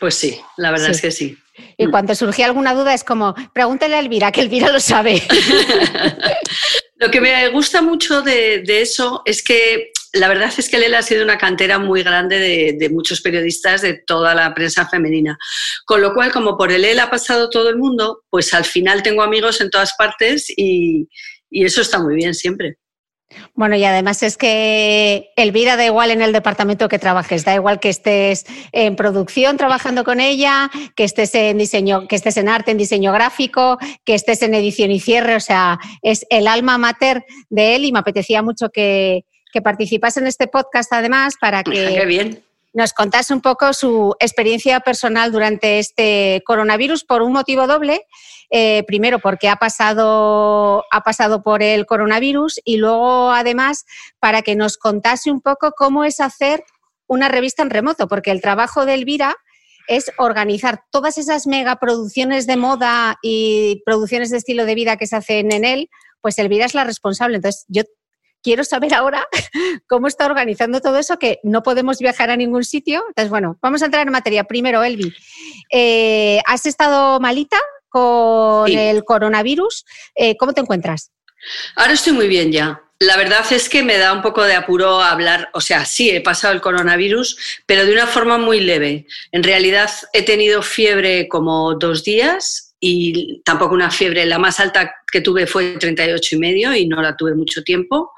[0.00, 1.36] Pues sí, la verdad es que sí.
[1.76, 1.90] Y mm.
[1.90, 5.22] cuando surgía alguna duda es como, pregúntale a Elvira, que Elvira lo sabe.
[6.96, 11.02] lo que me gusta mucho de, eso es que la verdad es que Lela ha
[11.02, 15.38] sido una cantera muy grande de, muchos periodistas de toda la prensa femenina.
[15.84, 19.22] Con lo cual, como por el ha pasado todo el mundo, pues al final tengo
[19.22, 21.08] amigos en todas partes y
[21.50, 22.78] eso está muy bien siempre.
[23.54, 27.78] Bueno, y además es que Elvira da igual en el departamento que trabajes, da igual
[27.78, 32.70] que estés en producción trabajando con ella, que estés en diseño, que estés en arte,
[32.70, 37.24] en diseño gráfico, que estés en edición y cierre, o sea, es el alma mater
[37.50, 42.38] de él y me apetecía mucho que, que participase en este podcast además para que
[42.72, 48.02] nos contase un poco su experiencia personal durante este coronavirus por un motivo doble.
[48.50, 53.84] Eh, primero porque ha pasado, ha pasado por el coronavirus y luego además
[54.20, 56.64] para que nos contase un poco cómo es hacer
[57.06, 59.36] una revista en remoto, porque el trabajo de Elvira
[59.86, 65.16] es organizar todas esas megaproducciones de moda y producciones de estilo de vida que se
[65.16, 65.88] hacen en él,
[66.20, 67.36] pues Elvira es la responsable.
[67.36, 67.82] Entonces, yo
[68.42, 69.26] quiero saber ahora
[69.88, 73.04] cómo está organizando todo eso, que no podemos viajar a ningún sitio.
[73.08, 74.44] Entonces, bueno, vamos a entrar en materia.
[74.44, 75.12] Primero, Elvi,
[75.70, 77.58] eh, ¿has estado malita?
[77.88, 79.84] con el coronavirus.
[80.14, 81.10] Eh, ¿Cómo te encuentras?
[81.76, 82.82] Ahora estoy muy bien ya.
[83.00, 86.20] La verdad es que me da un poco de apuro hablar, o sea, sí, he
[86.20, 89.06] pasado el coronavirus, pero de una forma muy leve.
[89.30, 94.26] En realidad he tenido fiebre como dos días y tampoco una fiebre.
[94.26, 98.12] La más alta que tuve fue 38 y medio y no la tuve mucho tiempo.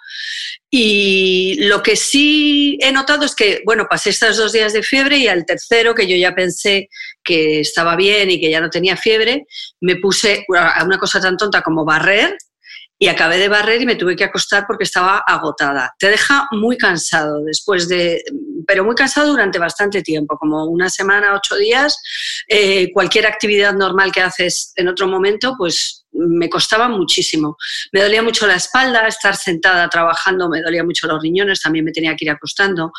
[0.70, 5.18] Y lo que sí he notado es que, bueno, pasé estos dos días de fiebre
[5.18, 6.88] y al tercero, que yo ya pensé
[7.24, 9.46] que estaba bien y que ya no tenía fiebre,
[9.80, 12.36] me puse a una cosa tan tonta como barrer
[13.02, 15.94] y acabé de barrer y me tuve que acostar porque estaba agotada.
[15.98, 18.22] Te deja muy cansado después de,
[18.70, 22.00] pero muy cansado durante bastante tiempo, como una semana, ocho días.
[22.46, 27.56] Eh, cualquier actividad normal que haces en otro momento, pues me costaba muchísimo.
[27.90, 31.90] Me dolía mucho la espalda, estar sentada trabajando, me dolía mucho los riñones, también me
[31.90, 32.92] tenía que ir acostando,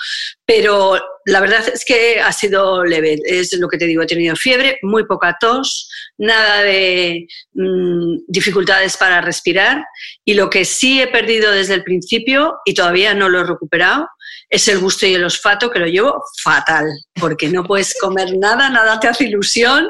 [0.45, 4.35] pero la verdad es que ha sido leve, es lo que te digo, he tenido
[4.35, 9.85] fiebre, muy poca tos, nada de mm, dificultades para respirar
[10.25, 14.09] y lo que sí he perdido desde el principio y todavía no lo he recuperado
[14.51, 18.69] es el gusto y el olfato que lo llevo fatal, porque no puedes comer nada,
[18.69, 19.89] nada te hace ilusión,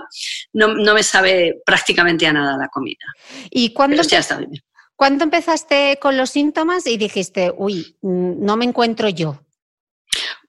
[0.53, 3.05] no, me sabe prácticamente a nada la comida.
[3.49, 4.51] ¿Y cuándo, ya está bien.
[4.95, 9.43] ¿cuándo empezaste con los síntomas y dijiste, uy, mm, no me encuentro yo?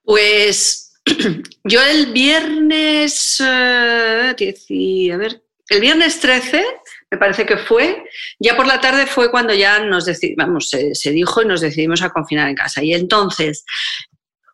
[0.04, 0.92] Pues
[1.64, 4.34] yo el viernes, eh,
[5.10, 6.66] a ver, el viernes 13
[7.12, 8.04] me parece que fue,
[8.38, 12.08] ya por la tarde fue cuando ya nos se, se, dijo y nos decidimos a
[12.08, 12.82] confinar en casa.
[12.82, 13.66] Y entonces,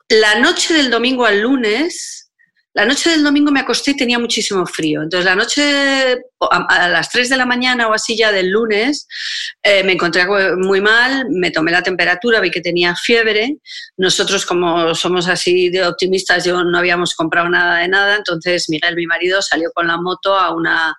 [0.09, 2.28] la noche del domingo al lunes,
[2.75, 5.03] la noche del domingo me acosté y tenía muchísimo frío.
[5.03, 9.09] Entonces, la noche, a, las 3 de la mañana o así ya del lunes,
[9.63, 10.27] eh, me encontré
[10.57, 13.57] muy mal, me tomé la temperatura, vi que tenía fiebre.
[13.97, 18.17] Nosotros, como somos así de optimistas, yo no habíamos comprado nada de nada.
[18.17, 20.95] Entonces, Miguel, mi marido, salió con la moto a una,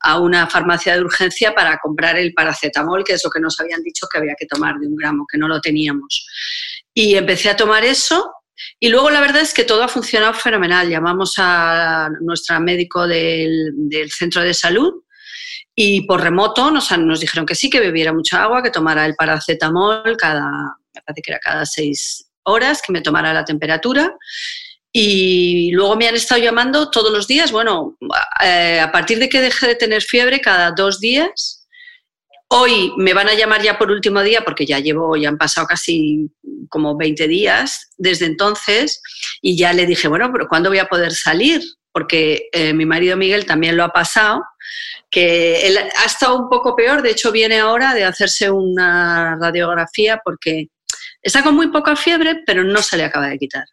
[0.00, 3.82] a una farmacia de urgencia para comprar el paracetamol, que es lo que nos habían
[3.82, 6.26] dicho que había que tomar de un gramo, que no lo teníamos.
[6.94, 8.32] Y empecé a tomar eso
[8.80, 10.88] y luego la verdad es que todo ha funcionado fenomenal.
[10.88, 13.72] Llamamos a nuestro médico del,
[14.10, 15.02] centro de salud
[15.74, 20.16] y por remoto nos, dijeron que sí, que bebiera mucha agua, que tomara el paracetamol
[20.16, 24.14] cada, parece que era cada seis horas, que me tomara la temperatura.
[24.92, 27.96] Y luego me han estado llamando todos los días, bueno,
[28.42, 31.57] eh, a partir de que dejé de tener fiebre, cada dos días,
[32.50, 35.66] Hoy me van a llamar ya por último día porque ya llevo, ya han pasado
[35.66, 36.30] casi
[36.70, 39.02] como 20 días desde entonces
[39.42, 41.60] y ya le dije, bueno, pero ¿cuándo voy a poder salir?
[41.92, 44.42] Porque eh, mi marido Miguel también lo ha pasado,
[45.10, 50.18] que él ha estado un poco peor, de hecho viene ahora de hacerse una radiografía
[50.24, 50.68] porque
[51.20, 53.64] está con muy poca fiebre, pero no se le acaba de quitar.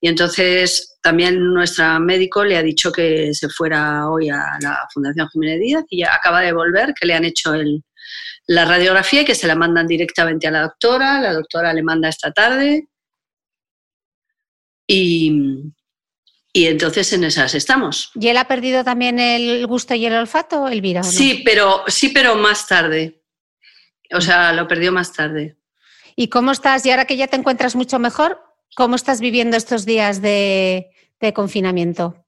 [0.00, 5.28] Y entonces también nuestra médico le ha dicho que se fuera hoy a la Fundación
[5.28, 7.82] Jiménez Díaz y ya acaba de volver, que le han hecho el,
[8.46, 12.32] la radiografía que se la mandan directamente a la doctora, la doctora le manda esta
[12.32, 12.88] tarde
[14.86, 15.72] y,
[16.54, 18.12] entonces en esas estamos.
[18.14, 21.02] ¿Y él ha perdido también el gusto y el olfato, Elvira?
[21.02, 23.22] Sí, pero, sí, pero más tarde.
[24.12, 25.56] O sea, lo perdió más tarde.
[26.14, 26.86] ¿Y cómo estás?
[26.86, 28.40] Y ahora que ya te encuentras mucho mejor,
[28.76, 30.88] ¿cómo estás viviendo estos días de
[31.34, 32.25] confinamiento?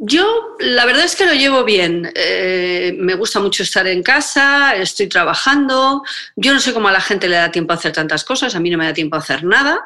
[0.00, 2.12] Yo, la verdad es que lo llevo bien.
[2.14, 6.04] Eh, me gusta mucho estar en casa, estoy trabajando.
[6.36, 8.60] Yo no sé cómo a la gente le da tiempo a hacer tantas cosas, a
[8.60, 9.80] mí no me da tiempo a hacer nada.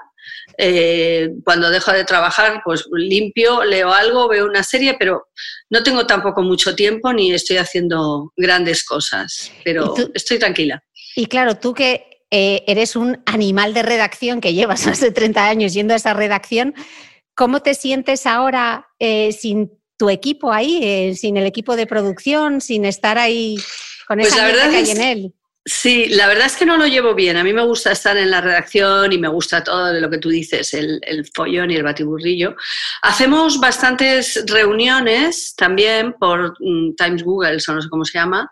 [0.59, 5.29] Eh, cuando dejo de trabajar, pues limpio, leo algo, veo una serie, pero
[5.70, 10.83] no tengo tampoco mucho tiempo ni estoy haciendo grandes cosas, pero estoy tranquila.
[11.16, 15.48] Y claro, tú que eh, eres un animal de redacción, que llevas más de 30
[15.48, 16.75] años yendo a esa redacción,
[17.35, 19.70] ¿cómo te sientes ahora sin
[20.03, 23.57] tu equipo ahí, eh, sin el equipo de producción, sin estar ahí
[24.09, 25.35] con pues esa verdad que hay en él.
[25.65, 27.37] Sí, la verdad es que no lo llevo bien.
[27.37, 30.29] A mí me gusta estar en la redacción y me gusta todo lo que tú
[30.29, 31.01] dices, el,
[31.33, 32.57] follón y el batiburrillo.
[33.03, 38.51] Hacemos bastantes reuniones también por mm, Times Google, o no sé cómo se llama,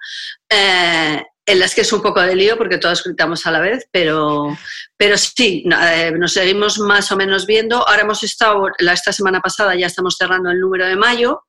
[0.48, 3.86] eh, en las que es un poco de lío porque todos gritamos a la vez,
[3.90, 4.56] pero,
[4.96, 7.76] pero sí, eh, nos seguimos más o menos viendo.
[7.88, 11.42] Ahora hemos estado, esta semana pasada ya estamos cerrando el número de mayo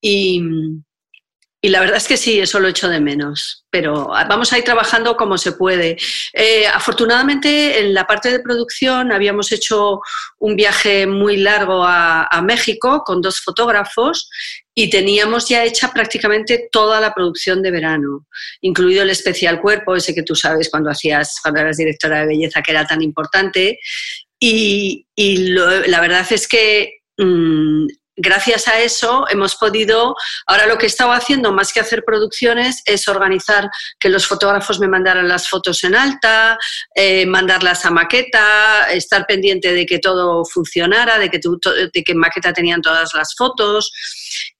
[0.00, 0.42] y,
[1.64, 4.64] y la verdad es que sí, eso lo echo de menos, pero vamos a ir
[4.64, 5.96] trabajando como se puede.
[6.32, 10.00] Eh, afortunadamente, en la parte de producción habíamos hecho
[10.40, 14.28] un viaje muy largo a, México con dos fotógrafos
[14.74, 18.26] y teníamos ya hecha prácticamente toda la producción de verano,
[18.60, 22.62] incluido el especial cuerpo, ese que tú sabes cuando hacías, cuando eras directora de belleza,
[22.62, 23.78] que era tan importante.
[24.40, 30.14] Y, la verdad es que mm, gracias a eso hemos podido,
[30.46, 34.78] ahora lo que he estado haciendo más que hacer producciones es organizar que los fotógrafos
[34.80, 36.58] me mandaran las fotos en alta,
[36.94, 42.18] eh, mandarlas a maqueta, estar pendiente de que todo funcionara, de que, de que en
[42.18, 43.92] maqueta tenían todas las fotos.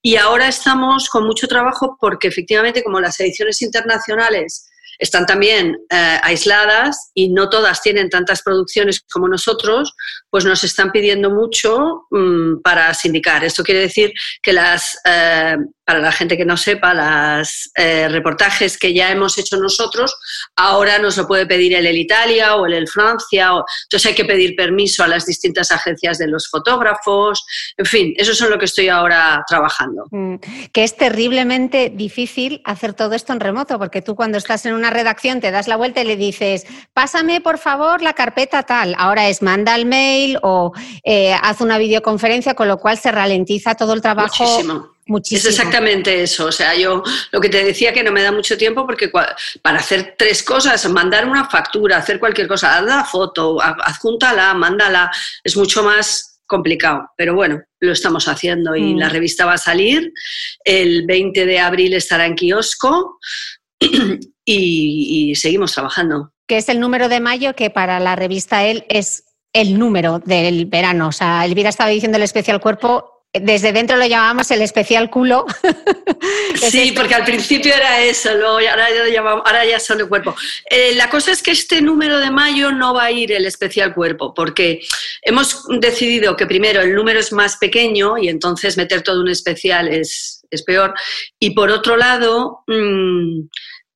[0.01, 4.72] Y ahora estamos con mucho trabajo porque efectivamente como las ediciones internacionales
[5.03, 9.95] están también eh, aisladas y no todas tienen tantas producciones como nosotros,
[10.31, 13.43] pues nos están pidiendo mucho mm, para sindicar.
[13.43, 15.57] Esto quiere decir que las, eh,
[15.93, 20.17] para la gente que no sepa, los eh, reportajes que ya hemos hecho nosotros,
[20.57, 23.51] ahora nos lo puede pedir el El Italia o el El Francia.
[23.83, 27.45] entonces hay que pedir permiso a las distintas agencias de los fotógrafos.
[27.77, 30.07] En fin, eso es en lo que estoy ahora trabajando.
[30.13, 30.37] Mm,
[30.73, 34.89] que es terriblemente difícil hacer todo esto en remoto, porque tú cuando estás en una
[34.89, 38.95] redacción te das la vuelta y le dices, pásame por favor la carpeta tal.
[38.97, 40.73] Ahora es manda el mail o
[41.05, 44.43] eh, haz una videoconferencia, con lo cual se ralentiza todo el trabajo.
[44.43, 44.92] Muchísimo.
[45.31, 46.47] Es exactamente eso.
[46.47, 49.79] O sea, yo lo que te decía que no me da mucho tiempo porque para
[49.79, 55.11] hacer tres cosas, mandar una factura, hacer cualquier cosa, haz la foto, adjúntala, mándala,
[55.43, 57.11] es mucho más complicado.
[57.17, 59.13] Pero bueno, lo estamos haciendo y la mm.
[59.13, 60.13] revista va a salir.
[60.65, 63.19] El 20 de abril estará en kiosco.
[64.45, 66.33] y, seguimos trabajando.
[66.47, 70.67] Que es el número de mayo que para la revista él es el número del
[70.67, 71.09] verano.
[71.09, 75.47] O sea, Elvira estaba diciendo el especial cuerpo desde dentro lo llamamos el especial culo.
[76.55, 80.35] sí, porque al principio era eso, luego ahora, ya ahora ya solo cuerpo.
[80.69, 83.95] Eh, la cosa es que este número de mayo no va a ir el especial
[83.95, 84.81] cuerpo, porque
[85.23, 89.89] hemos decidido que primero el número es más pequeño y entonces meter todo un especial
[89.89, 90.93] es, es peor.
[91.39, 93.47] Y por otro lado, mmm,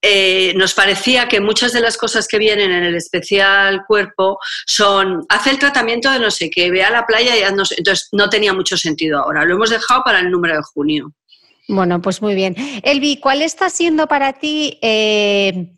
[0.08, 5.26] eh, nos parecía que muchas de las cosas que vienen en el especial cuerpo son,
[5.28, 8.30] hace el tratamiento de no sé qué, ve a la playa y no entonces no
[8.30, 9.44] tenía mucho sentido ahora.
[9.44, 11.12] Lo hemos dejado para el número de junio.
[11.66, 12.54] Bueno, pues muy bien.
[12.84, 15.72] Elvi, ¿cuál está siendo para ti eh,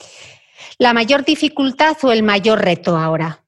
[0.78, 3.42] la mayor dificultad o el mayor reto ahora?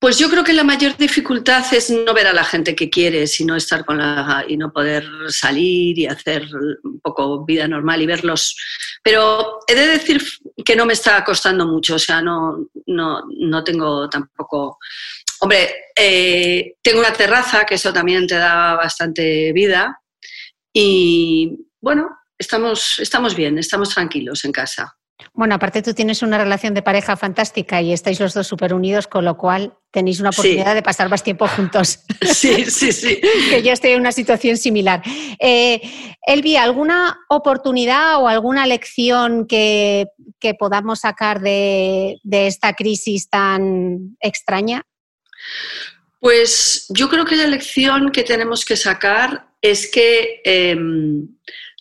[0.00, 3.32] Pues yo creo que la mayor dificultad es no ver a la gente que quieres
[3.32, 6.46] sino estar con la y no poder salir y hacer
[6.84, 8.56] un poco vida normal y verlos.
[9.02, 10.22] Pero he de decir
[10.64, 14.78] que no me está costando mucho, o sea, no, no, no tengo tampoco.
[15.40, 20.00] Hombre, eh, tengo una terraza, que eso también te da bastante vida.
[20.72, 24.96] Y bueno, estamos, estamos bien, estamos tranquilos en casa.
[25.38, 29.06] Bueno, aparte tú tienes una relación de pareja fantástica y estáis los dos súper unidos,
[29.06, 32.00] con lo cual tenéis una oportunidad de pasar más tiempo juntos.
[32.26, 33.20] Sí, sí, sí.
[33.50, 35.00] que yo estoy en una situación similar.
[35.38, 35.80] Eh,
[36.26, 40.06] Elvi, ¿alguna oportunidad o alguna lección que,
[40.58, 44.82] podamos sacar de, esta crisis tan extraña?
[46.18, 50.40] Pues yo creo que la lección que tenemos que sacar es que...
[50.42, 51.28] Em,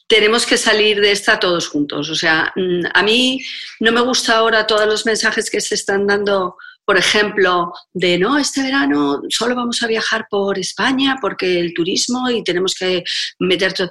[0.07, 2.09] tenemos que salir de esta todos juntos.
[2.09, 3.39] O sea, mm, a mí
[3.79, 6.55] no me gusta ahora todos los mensajes que se están dando,
[6.85, 12.29] por ejemplo, de no, este verano solo vamos a viajar por España porque el turismo
[12.29, 13.03] y tenemos que
[13.39, 13.89] meter todo.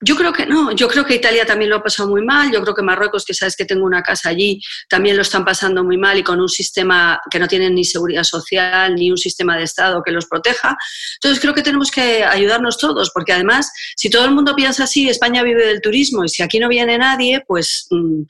[0.00, 2.60] Yo creo que no, yo creo que Italia también lo ha pasado muy mal, yo
[2.60, 5.96] creo que Marruecos, que sabes que tengo una casa allí, también lo están pasando muy
[5.96, 9.64] mal y con un sistema que no tienen ni seguridad social ni un sistema de
[9.64, 10.76] Estado que los proteja.
[11.14, 15.08] Entonces creo que tenemos que ayudarnos todos, porque además, si todo el mundo piensa así,
[15.08, 18.22] España vive del turismo y si aquí no viene nadie, pues mm,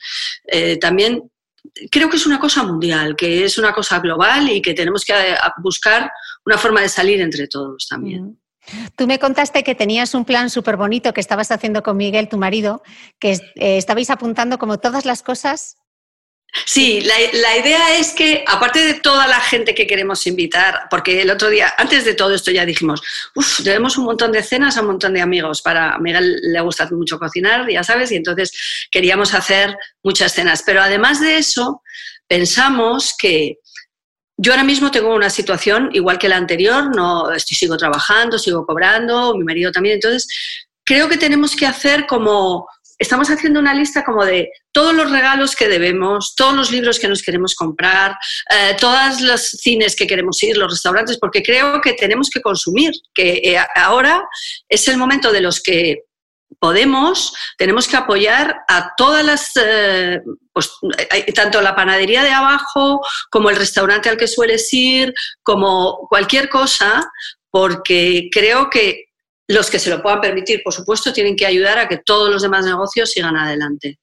[0.47, 1.29] eh, también
[1.91, 5.13] creo que es una cosa mundial, que es una cosa global y que tenemos que
[5.13, 6.09] eh, buscar
[6.45, 8.39] una forma de salir entre todos también.
[8.95, 12.37] Tú me contaste que tenías un plan súper bonito que estabas haciendo con Miguel, tu
[12.37, 12.81] marido,
[13.19, 15.77] que eh, estabais apuntando como todas las cosas.
[16.65, 21.29] Sí, la, idea es que, aparte de toda la gente que queremos invitar, porque el
[21.29, 23.01] otro día, antes de todo esto ya dijimos,
[23.35, 25.61] uff, tenemos un montón de cenas a un montón de amigos.
[25.61, 30.63] Para a Miguel le gusta mucho cocinar, ya sabes, y entonces queríamos hacer muchas cenas.
[30.65, 31.83] Pero además de eso,
[32.27, 33.59] pensamos que
[34.37, 38.65] yo ahora mismo tengo una situación igual que la anterior, no estoy, sigo trabajando, sigo
[38.65, 40.27] cobrando, mi marido también, entonces
[40.83, 42.67] creo que tenemos que hacer como
[42.99, 47.07] estamos haciendo una lista como de todos los regalos que debemos, todos los libros que
[47.07, 48.17] nos queremos comprar,
[48.49, 52.91] eh, todos los cines que queremos ir, los restaurantes, porque creo que tenemos que consumir,
[53.13, 54.23] que eh, ahora
[54.67, 56.06] es el momento de los que
[56.59, 60.21] podemos, tenemos que apoyar a todas las, eh,
[60.53, 60.71] pues,
[61.35, 67.09] tanto la panadería de abajo como el restaurante al que sueles ir, como cualquier cosa,
[67.51, 69.05] porque creo que
[69.47, 72.41] los que se lo puedan permitir, por supuesto, tienen que ayudar a que todos los
[72.41, 73.99] demás negocios sigan adelante.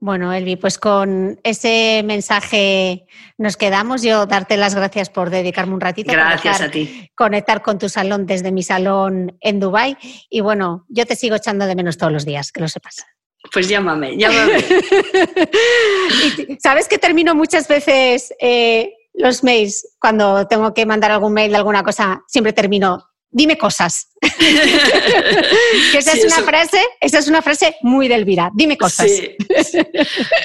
[0.00, 4.02] Bueno, Elvi, pues con ese mensaje nos quedamos.
[4.02, 6.12] Yo darte las gracias por dedicarme un ratito.
[6.12, 7.10] Gracias a ti.
[7.16, 9.96] Conectar con tu salón desde mi salón en Dubai
[10.30, 13.04] Y bueno, yo te sigo echando de menos todos los días, que lo sepas.
[13.52, 14.64] Pues llámame, llámame.
[16.60, 21.56] Sabes que termino muchas veces eh, los mails, cuando tengo que mandar algún mail de
[21.56, 24.08] alguna cosa, siempre termino dime cosas.
[24.20, 29.10] esa es una frase, esa es una frase muy de Elvira, dime cosas.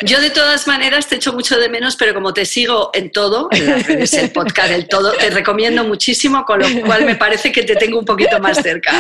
[0.03, 3.47] Yo de todas maneras te echo mucho de menos, pero como te sigo en todo,
[3.51, 7.75] en el podcast del todo, te recomiendo muchísimo, con lo cual me parece que te
[7.75, 8.91] tengo un poquito más cerca.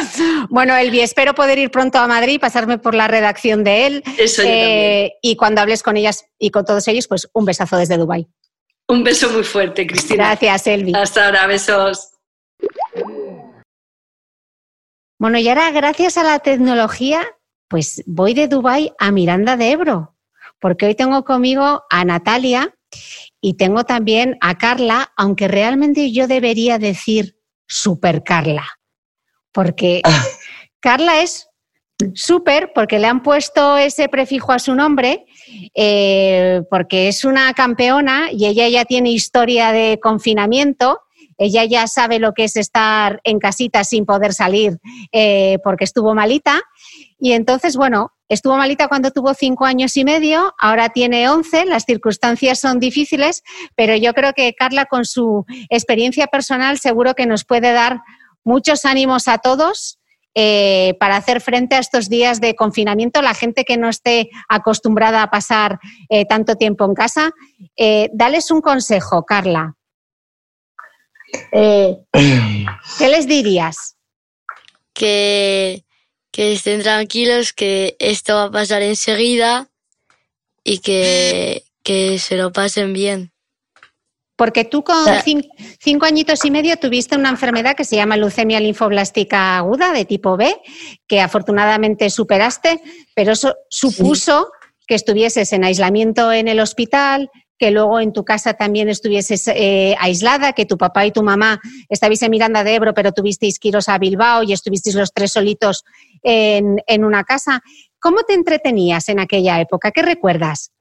[0.49, 4.03] Bueno, Elvi, espero poder ir pronto a Madrid, pasarme por la redacción de él.
[4.17, 7.97] Eso eh, Y cuando hables con ellas y con todos ellos, pues un besazo desde
[7.97, 8.27] Dubai.
[8.87, 10.29] Un beso muy fuerte, Cristina.
[10.29, 10.93] Gracias, Elvi.
[10.93, 12.12] Hasta ahora, besos.
[15.23, 17.25] Bueno, y ahora gracias a la tecnología,
[17.69, 20.17] pues voy de Dubai a Miranda de Ebro,
[20.59, 22.75] porque hoy tengo conmigo a Natalia
[23.39, 28.67] y tengo también a Carla, aunque realmente yo debería decir Super Carla,
[29.53, 30.01] porque.
[30.81, 31.47] Carla es
[32.13, 35.25] súper porque le han puesto ese prefijo a su nombre,
[35.73, 40.99] eh, porque es una campeona y ella ya tiene historia de confinamiento
[41.43, 44.79] ella ya sabe lo que es estar en casita sin poder salir
[45.11, 46.61] eh, porque estuvo malita.
[47.19, 51.83] Y entonces, bueno, estuvo malita cuando tuvo cinco años y medio, ahora tiene once, las
[51.83, 53.43] circunstancias son difíciles,
[53.75, 57.99] pero yo creo que Carla con su experiencia personal seguro que nos puede dar
[58.45, 59.99] muchos ánimos a todos.
[60.35, 65.21] Eh, para hacer frente a estos días de confinamiento, la gente que no esté acostumbrada
[65.21, 65.77] a pasar
[66.09, 67.31] eh, tanto tiempo en casa.
[67.77, 69.75] Eh, dales un consejo, Carla.
[71.51, 73.95] ¿Qué les dirías?
[74.93, 75.83] Que,
[76.31, 79.69] que estén tranquilos, que esto va a pasar enseguida
[80.63, 83.33] y que, que se lo pasen bien.
[84.35, 85.05] Porque tú con
[85.79, 90.37] cinco, añitos y medio tuviste una enfermedad que se llama leucemia linfoblástica aguda de tipo
[90.37, 90.59] B,
[91.07, 92.81] que afortunadamente superaste,
[93.13, 94.51] pero eso supuso
[94.87, 99.95] que estuvieses en aislamiento en el hospital, que luego en tu casa también estuvieses eh,
[99.99, 103.69] aislada, que tu papá y tu mamá estabais en Miranda de Ebro, pero tuvisteis que
[103.69, 105.83] iros a Bilbao y estuvisteis los tres solitos
[106.23, 107.61] en, en una casa.
[107.99, 109.91] ¿Cómo te entretenías en aquella época?
[109.91, 110.71] ¿Qué recuerdas?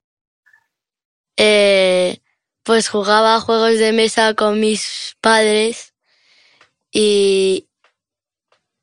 [1.37, 2.18] Eh,
[2.62, 5.95] pues jugaba juegos de mesa con mis padres
[6.91, 7.68] y,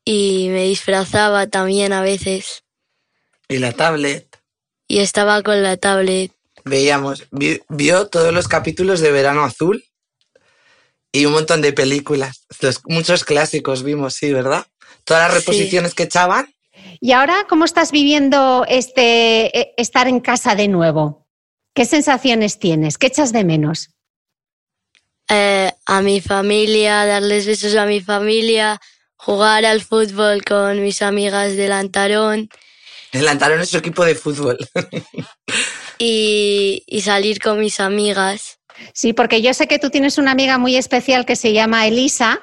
[0.05, 2.63] y me disfrazaba también a veces.
[3.47, 4.39] ¿Y la tablet?
[4.87, 6.31] Y estaba con la tablet.
[6.69, 9.83] Veíamos, vio todos los capítulos de Verano Azul
[11.11, 12.45] y un montón de películas.
[12.85, 14.65] muchos clásicos vimos, sí, ¿verdad?
[15.03, 16.53] Todas las reposiciones que echaban.
[17.01, 21.27] ¿Y ahora cómo estás viviendo este e, estar en casa de nuevo?
[21.73, 22.97] ¿Qué sensaciones tienes?
[22.97, 23.89] ¿Qué echas de menos?
[25.29, 28.79] Eh, a mi familia, darles besos a mi familia,
[29.15, 32.49] jugar al fútbol con mis amigas de Lantarón.
[33.11, 34.57] El Lantarón es su equipo de fútbol.
[35.99, 38.59] y, salir con mis amigas.
[38.93, 42.39] Sí, porque yo sé que tú tienes una amiga muy especial que se llama Elisa,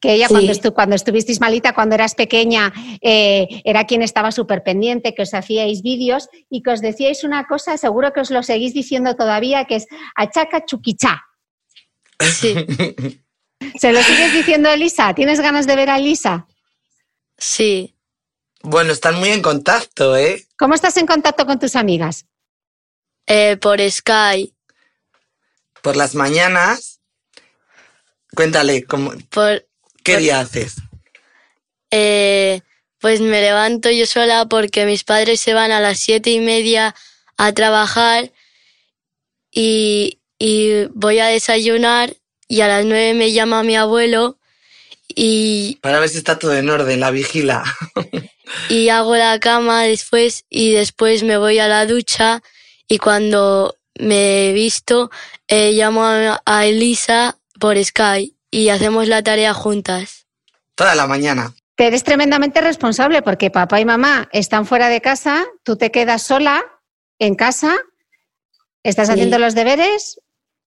[0.00, 5.14] que ella cuando, cuando estuvisteis malita, cuando eras pequeña, eh, era quien estaba súper pendiente,
[5.14, 8.74] que os hacíais vídeos y que os decíais una cosa, seguro que os lo seguís
[8.74, 11.22] diciendo todavía, que es achaca chuquichá.
[12.20, 12.54] Sí.
[13.78, 15.14] ¿Se lo sigues diciendo a Elisa?
[15.14, 16.46] ¿Tienes ganas de ver a Elisa?
[17.38, 17.94] Sí.
[18.62, 20.44] Bueno, están muy en contacto, ¿eh?
[20.58, 22.26] ¿Cómo estás en contacto con tus amigas?
[23.26, 24.52] Eh, por Sky.
[25.82, 27.00] Por las mañanas.
[28.34, 29.12] Cuéntale, ¿cómo?
[29.30, 29.66] Por,
[30.02, 30.76] ¿Qué día haces?
[31.90, 32.60] Eh,
[32.98, 36.94] pues me levanto yo sola porque mis padres se van a las siete y media
[37.36, 38.32] a trabajar
[39.50, 40.18] y,
[40.92, 42.14] voy a desayunar
[42.48, 44.38] y a las nueve me llama mi abuelo
[45.08, 45.78] y...
[45.80, 47.62] Para ver si está todo en orden, la vigila.
[48.68, 52.42] y hago la cama después y después me voy a la ducha
[52.88, 55.10] y cuando me he visto
[55.48, 60.26] eh, llamo a Elisa por Skype y hacemos la tarea juntas.
[60.74, 61.54] Toda la mañana.
[61.76, 66.22] Pero eres tremendamente responsable porque papá y mamá están fuera de casa, tú te quedas
[66.22, 66.64] sola
[67.18, 67.76] en casa,
[68.82, 70.20] estás haciendo los deberes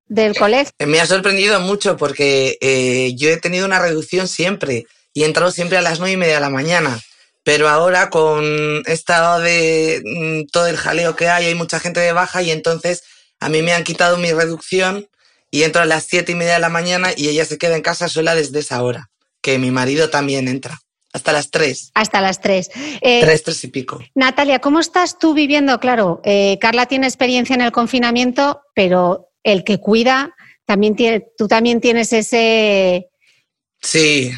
[0.07, 0.71] del colegio.
[0.85, 5.51] Me ha sorprendido mucho porque eh, yo he tenido una reducción siempre y he entrado
[5.51, 6.99] siempre a las nueve y media de la mañana.
[7.47, 12.11] Pero ahora con esta de mm, todo el jaleo que hay, hay mucha gente de
[12.11, 13.03] baja y entonces
[13.39, 15.07] a mí me han quitado mi reducción
[15.49, 17.83] y entro a las siete y media de la mañana y ella se queda en
[17.83, 20.77] casa sola desde esa hora, que mi marido también entra.
[21.13, 21.91] Hasta las tres.
[21.93, 22.69] Hasta las tres.
[22.99, 24.03] Eh, tres, tres y pico.
[24.13, 25.79] Natalia, ¿cómo estás tú viviendo?
[25.79, 30.35] Claro, eh, Carla tiene experiencia en el confinamiento, pero el que cuida,
[30.65, 33.07] también tiene, tú también tienes ese...
[33.81, 34.33] Sí,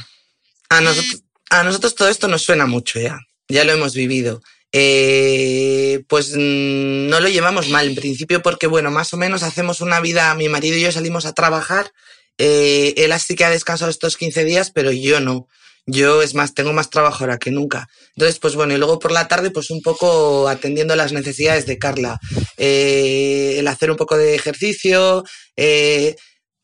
[0.69, 4.41] a nosotros, a nosotros todo esto nos suena mucho ya, ya lo hemos vivido.
[4.71, 9.81] Eh, pues mm, no lo llevamos mal en principio porque, bueno, más o menos hacemos
[9.81, 11.91] una vida, mi marido y yo salimos a trabajar,
[12.37, 15.47] eh, él así que ha descansado estos 15 días, pero yo no.
[15.85, 17.87] Yo, es más, tengo más trabajo ahora que nunca.
[18.15, 21.79] Entonces, pues bueno, y luego por la tarde, pues un poco atendiendo las necesidades de
[21.79, 22.19] Carla.
[22.57, 25.23] Eh, el hacer un poco de ejercicio.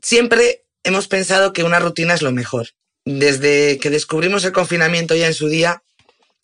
[0.01, 2.67] siempre hemos pensado que una rutina es lo mejor.
[3.05, 5.83] Desde que descubrimos el confinamiento ya en su día,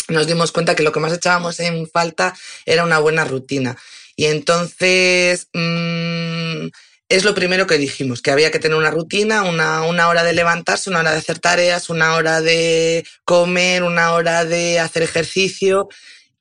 [0.07, 2.35] nos dimos cuenta que lo que más echábamos en falta
[2.65, 3.77] era una buena rutina.
[4.15, 6.67] Y entonces mm,
[7.09, 10.33] es lo primero que dijimos, que había que tener una rutina, una, una, hora de
[10.33, 15.89] levantarse, una hora de hacer tareas, una hora de comer, una hora de hacer ejercicio.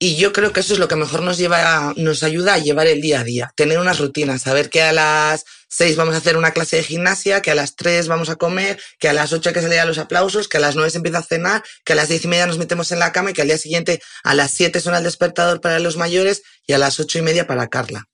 [0.03, 2.87] Y yo creo que eso es lo que mejor nos lleva, nos ayuda a llevar
[2.87, 6.39] el día a día, tener unas rutinas, saber que a las seis vamos a hacer
[6.39, 9.51] una clase de gimnasia, que a las tres vamos a comer, que a las ocho
[9.51, 11.93] hay que salir a los aplausos, que a las nueve se empieza a cenar, que
[11.93, 14.01] a las diez y media nos metemos en la cama y que al día siguiente
[14.25, 17.47] a las siete suena el despertador para los mayores y a las ocho y media
[17.47, 18.09] para Carla.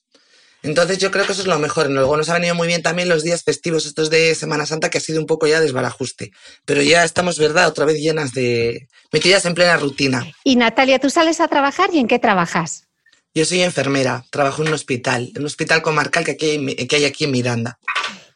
[0.67, 1.89] Entonces yo creo que eso es lo mejor.
[1.91, 4.99] Luego nos ha venido muy bien también los días festivos estos de Semana Santa, que
[4.99, 6.33] ha sido un poco ya desbarajuste.
[6.65, 7.69] Pero ya estamos, ¿verdad?
[7.69, 8.89] Otra vez llenas de...
[9.13, 10.27] metidas en plena rutina.
[10.43, 12.85] Y Natalia, ¿tú sales a trabajar y en qué trabajas?
[13.33, 17.25] Yo soy enfermera, trabajo en un hospital, en un hospital comarcal que, que hay aquí
[17.25, 17.79] en Miranda.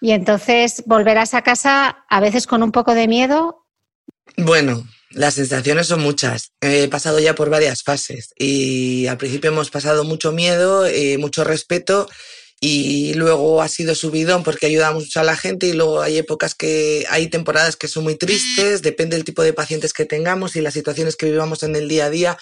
[0.00, 3.66] Y entonces volverás a casa a veces con un poco de miedo
[4.36, 6.52] Bueno, las sensaciones son muchas.
[6.60, 11.44] He pasado ya por varias fases y al principio hemos pasado mucho miedo, eh, mucho
[11.44, 12.08] respeto
[12.60, 16.54] y luego ha sido subidón porque ayudamos mucho a la gente y luego hay épocas
[16.54, 20.60] que hay temporadas que son muy tristes, depende del tipo de pacientes que tengamos y
[20.60, 22.38] las situaciones que vivamos en el día a día.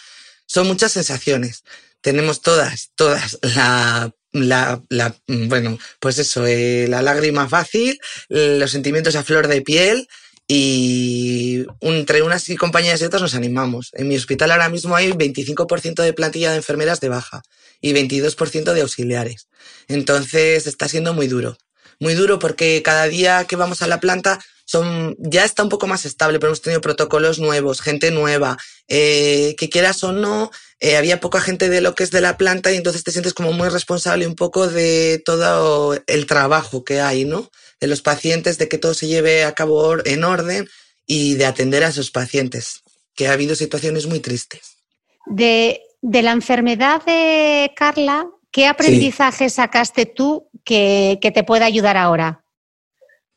[0.46, 1.62] Son muchas sensaciones.
[2.00, 3.38] Tenemos todas, todas.
[3.42, 7.98] La, la, la bueno, pues eso, eh, la lágrima fácil,
[8.28, 10.08] los sentimientos a flor de piel,
[10.50, 13.90] y entre unas compañías y otras nos animamos.
[13.92, 17.42] En mi hospital ahora mismo hay 25% de plantilla de enfermeras de baja
[17.82, 19.48] y 22% de auxiliares.
[19.88, 21.58] Entonces está siendo muy duro.
[22.00, 25.86] Muy duro porque cada día que vamos a la planta son, ya está un poco
[25.86, 30.96] más estable, pero hemos tenido protocolos nuevos, gente nueva, eh, que quieras o no, eh,
[30.96, 33.52] había poca gente de lo que es de la planta y entonces te sientes como
[33.52, 37.50] muy responsable un poco de todo el trabajo que hay, ¿no?
[37.80, 40.68] De los pacientes, de que todo se lleve a cabo en orden
[41.06, 42.82] y de atender a esos pacientes,
[43.14, 44.78] que ha habido situaciones muy tristes.
[45.26, 52.44] De, la enfermedad de Carla, ¿qué aprendizaje sacaste tú que, te pueda ayudar ahora?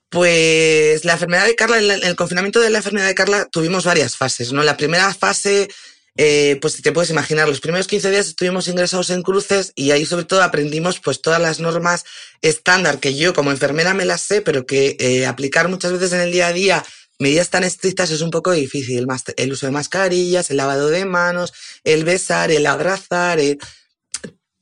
[0.10, 4.18] Pues la enfermedad de Carla, en el confinamiento de la enfermedad de Carla tuvimos varias
[4.18, 4.62] fases, ¿no?
[4.64, 5.70] La primera fase
[6.18, 10.05] eh, pues te puedes imaginar, los primeros 15 días estuvimos ingresados en cruces y ahí
[10.05, 12.03] sobre todo aprendimos pues todas las normas
[12.41, 16.22] estándar que yo como enfermera me las sé, pero que eh, aplicar muchas veces en
[16.22, 16.84] el día a día
[17.22, 19.07] medidas tan estrictas es un poco difícil.
[19.38, 21.53] El, uso de mascarillas, el lavado de manos,
[21.84, 23.39] el besar, el abrazar.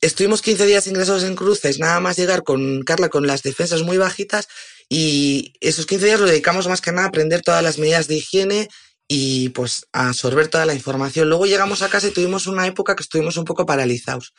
[0.01, 3.97] Estuvimos 15 días ingresados en cruces, nada más llegar con Carla con las defensas muy
[3.97, 4.47] bajitas
[4.89, 8.15] y esos 15 días lo dedicamos más que nada a aprender todas las medidas de
[8.15, 8.69] higiene
[9.11, 11.27] y pues absorber toda la información.
[11.29, 14.33] Luego llegamos a casa y tuvimos una época que estuvimos un poco paralizados.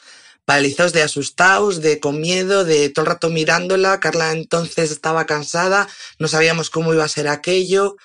[0.44, 3.98] Paralizados de asustados, de con miedo, de todo el rato mirándola.
[3.98, 5.88] Carla entonces estaba cansada,
[6.20, 7.96] no sabíamos cómo iba a ser aquello.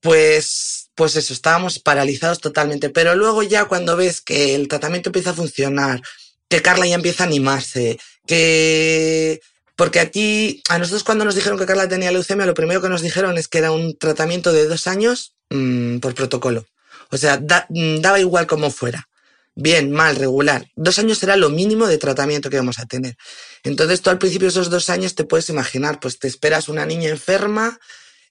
[0.00, 2.90] Pues, pues eso, estábamos paralizados totalmente.
[2.90, 6.02] Pero luego ya cuando ves que el tratamiento empieza a funcionar,
[6.50, 9.40] que Carla ya empieza a animarse, que
[9.74, 13.00] porque aquí, a nosotros cuando nos dijeron que Carla tenía leucemia, lo primero que nos
[13.00, 16.66] dijeron es que era un tratamiento de dos años Mm, por protocolo.
[17.10, 19.08] O sea, mm, daba igual como fuera.
[19.54, 20.66] Bien, mal, regular.
[20.76, 23.16] Dos años era lo mínimo de tratamiento que vamos a tener.
[23.64, 26.86] Entonces tú al principio de esos dos años te puedes imaginar, pues te esperas una
[26.86, 27.80] niña enferma,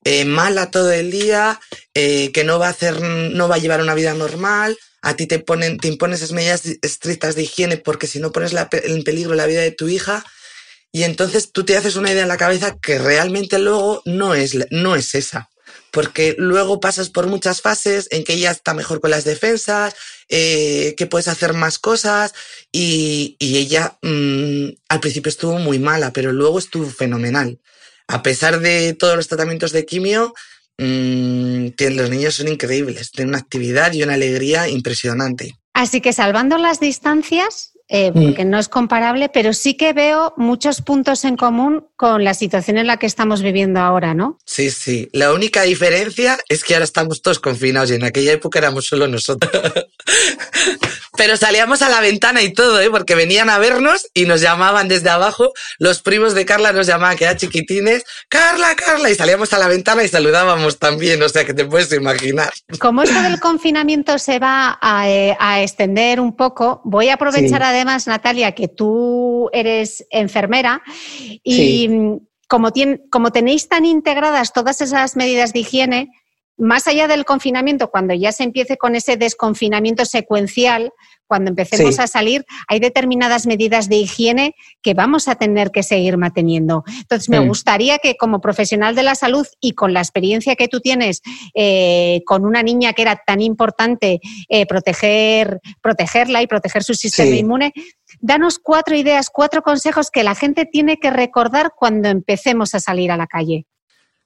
[0.05, 1.59] eh, mala todo el día,
[1.93, 5.27] eh, que no va a hacer, no va a llevar una vida normal, a ti
[5.27, 9.35] te ponen, te impones esas medidas estrictas de higiene porque si no pones en peligro
[9.35, 10.25] la vida de tu hija,
[10.93, 14.55] y entonces tú te haces una idea en la cabeza que realmente luego no es,
[14.71, 15.49] no es esa
[15.91, 19.95] porque luego pasas por muchas fases en que ella está mejor con las defensas,
[20.29, 22.33] eh, que puedes hacer más cosas
[22.71, 27.59] y, ella mm, al principio estuvo muy mala, pero luego estuvo fenomenal.
[28.07, 30.33] A pesar de todos los tratamientos de quimio,
[30.77, 35.55] mm, los niños son increíbles, tienen una actividad y una alegría impresionante.
[35.73, 38.21] Así que salvando las distancias, eh, mm.
[38.21, 42.77] porque no es comparable, pero sí que veo muchos puntos en común con la situación
[42.77, 44.37] en la que estamos viviendo ahora, ¿no?
[44.45, 45.09] Sí, sí.
[45.13, 49.07] La única diferencia es que ahora estamos todos confinados y en aquella época éramos solo
[49.07, 49.51] nosotros.
[51.17, 52.89] pero salíamos a la ventana y todo, ¿eh?
[52.89, 55.51] porque venían a vernos y nos llamaban desde abajo.
[55.79, 59.67] Los primos de Carla nos llamaban, que eran chiquitines, Carla, Carla, y salíamos a la
[59.67, 62.51] ventana y saludábamos también, o sea que te puedes imaginar.
[62.79, 68.07] Como esto del confinamiento se va a, eh, extender un poco, voy a aprovechar además,
[68.07, 70.81] Natalia, que tú eres enfermera
[71.43, 71.89] y
[72.47, 72.71] como,
[73.09, 76.09] como tenéis tan integradas todas esas medidas de higiene,
[76.57, 80.91] más allá del confinamiento, cuando ya se empiece con ese desconfinamiento secuencial,
[81.27, 86.17] cuando empecemos a salir, hay determinadas medidas de higiene que vamos a tener que seguir
[86.17, 86.83] manteniendo.
[86.87, 90.79] Entonces, me gustaría que como profesional de la salud y con la experiencia que tú
[90.79, 91.21] tienes
[91.53, 97.35] eh, con una niña que era tan importante eh, proteger, protegerla y proteger su sistema
[97.35, 97.73] inmune,
[98.19, 103.11] danos cuatro ideas, cuatro consejos que la gente tiene que recordar cuando empecemos a salir
[103.11, 103.65] a la calle.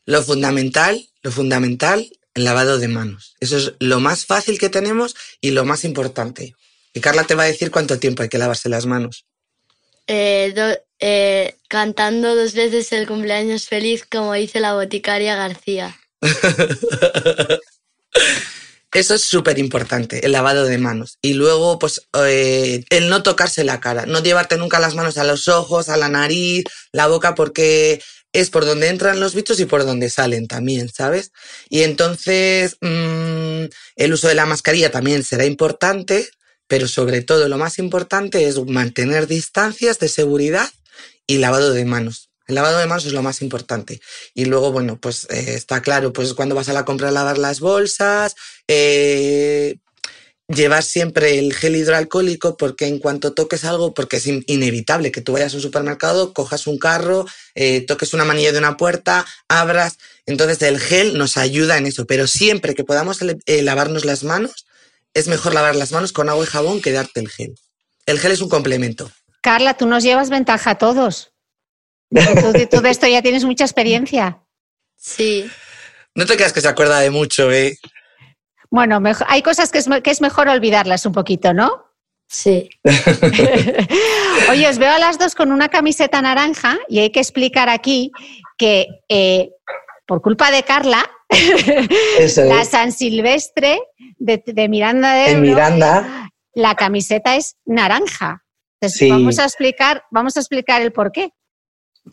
[0.06, 3.36] Lo fundamental, lo fundamental el lavado de manos.
[3.40, 6.56] Eso es lo más fácil que tenemos y lo más importante.
[6.94, 9.26] Y Carla te va a decir cuánto tiempo hay que lavarse las manos.
[10.08, 10.54] Eh,
[11.00, 15.98] eh, cantando dos veces el cumpleaños feliz, como dice la boticaria García.
[18.94, 21.18] Eso es súper importante, el lavado de manos.
[21.22, 25.24] Y luego, pues, eh, el no tocarse la cara, no llevarte nunca las manos a
[25.24, 28.02] los ojos, a la nariz, la boca, porque
[28.34, 31.32] es por donde entran los bichos y por donde salen también, ¿sabes?
[31.70, 33.66] Y entonces mm,
[33.96, 36.30] el uso de la mascarilla también será importante,
[36.68, 40.70] pero sobre todo lo más importante es mantener distancias de seguridad
[41.28, 42.30] y lavado de manos.
[42.48, 44.02] El lavado de manos es lo más importante.
[44.34, 47.60] Y luego, bueno, pues eh, está claro, pues cuando vas a la compra lavar las
[47.60, 48.36] bolsas,
[48.68, 49.78] eh,
[50.54, 55.34] llevar siempre el gel hidroalcohólico porque en cuanto toques algo, porque es inevitable que tú
[55.34, 57.26] vayas a un supermercado, cojas un carro,
[57.56, 59.98] eh, toques una manilla de una puerta, abras.
[60.26, 64.66] Entonces el gel nos ayuda en eso, pero siempre que podamos eh, lavarnos las manos,
[65.14, 67.56] es mejor lavar las manos con agua y jabón que darte el gel.
[68.06, 69.12] El gel es un complemento.
[69.42, 71.32] Carla, tú nos llevas ventaja a todos.
[72.70, 74.40] Tú, de esto ya tienes mucha experiencia.
[74.98, 75.50] Sí.
[76.14, 77.78] No te creas que se acuerda de mucho, ¿eh?
[78.72, 81.84] Bueno, hay cosas que es, mejor olvidarlas un poquito, ¿no?
[82.28, 82.70] Sí.
[84.50, 88.12] Oye, os veo a las dos con una camiseta naranja y hay que explicar aquí
[88.58, 89.50] que eh,
[90.08, 91.10] por culpa de Carla,
[92.38, 93.82] la San Silvestre
[94.18, 96.30] de, Miranda de, Miranda.
[96.54, 98.44] la camiseta es naranja.
[98.80, 101.34] Entonces, vamos a explicar, vamos a explicar el por qué.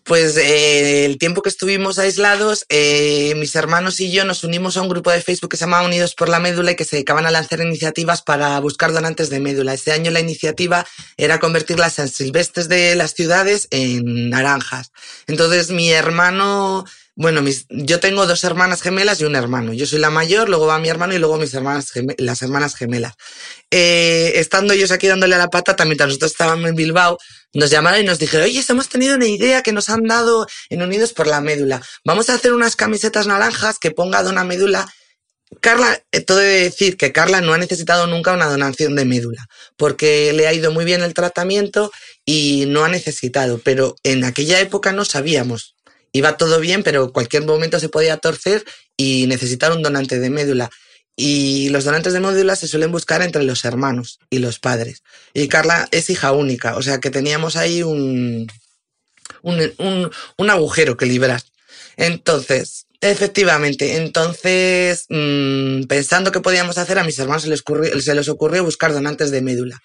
[0.05, 4.82] Pues eh, el tiempo que estuvimos aislados, eh, mis hermanos y yo nos unimos a
[4.82, 7.24] un grupo de Facebook que se llama Unidos por la Médula y que se dedicaban
[7.24, 9.72] a lanzar iniciativas para buscar donantes de médula.
[9.72, 10.86] Este año la iniciativa
[11.16, 14.93] era convertir las Silvestres de las ciudades en naranjas.
[15.26, 16.84] Entonces mi hermano
[17.19, 19.73] bueno, mis, yo tengo dos hermanas gemelas y un hermano.
[19.73, 23.14] Yo soy la mayor, luego va mi hermano y luego mis hermanas las hermanas gemelas.
[23.73, 27.19] Eh, estando ellos aquí dándole a la patata mientras nosotros estábamos en Bilbao,
[27.55, 30.81] nos llamaron y nos dijeron, oye, hemos tenido una idea que nos han dado en
[30.81, 31.83] Unidos por la Médula.
[32.05, 34.87] Vamos a hacer unas camisetas naranjas que ponga Dona Médula.
[35.61, 39.49] Carla, eh, todo de decir que Carla no ha necesitado nunca una donación de médula,
[39.77, 41.91] porque le ha ido muy bien el tratamiento
[42.25, 45.75] y no ha necesitado, pero en aquella época no sabíamos
[46.12, 48.64] iba todo bien, pero cualquier momento se podía torcer
[48.96, 50.70] y necesitar un donante de médula.
[51.16, 55.02] Y los donantes de médula se suelen buscar entre los hermanos y los padres.
[55.34, 58.46] Y Carla es hija única, o sea que teníamos ahí un,
[59.42, 61.42] un, agujero que librar.
[61.96, 67.64] Entonces, efectivamente, entonces, mm, pensando qué podíamos hacer, a mis hermanos se les,
[68.04, 69.82] se les ocurrió buscar donantes de médula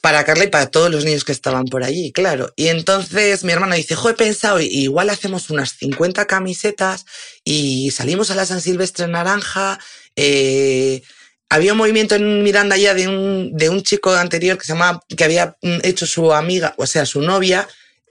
[0.00, 2.52] para Carla y para todos los niños que estaban por allí, claro.
[2.56, 7.04] Y entonces mi hermano dice, jo, he pensado, igual hacemos unas 50 camisetas
[7.44, 9.78] y salimos a la San Silvestre Naranja.
[10.16, 11.02] Eh,
[11.50, 15.02] había un movimiento en Miranda ya de un, de un chico anterior que se llamaba,
[15.14, 17.68] que había mm, hecho su amiga, o sea, su novia,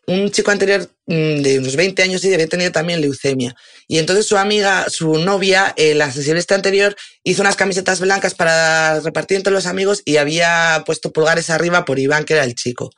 [0.10, 3.56] un chico anterior mm, de unos 20 años y había tenido también leucemia.
[3.88, 9.02] Y entonces su amiga, su novia, eh, la este anterior, hizo unas camisetas blancas para
[9.02, 12.90] repartir entre los amigos y había puesto pulgares arriba por Iván, que era el chico.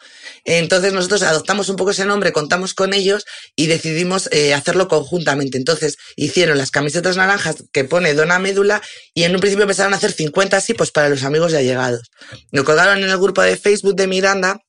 [0.45, 3.25] Entonces nosotros adoptamos un poco ese nombre, contamos con ellos
[3.57, 5.57] y decidimos eh, hacerlo conjuntamente.
[5.57, 8.81] Entonces hicieron las camisetas naranjas que pone Dona Médula
[9.13, 12.09] y en un principio empezaron a hacer 50 así, pues para los amigos ya allegados.
[12.51, 14.61] Lo colgaron en el grupo de Facebook de Miranda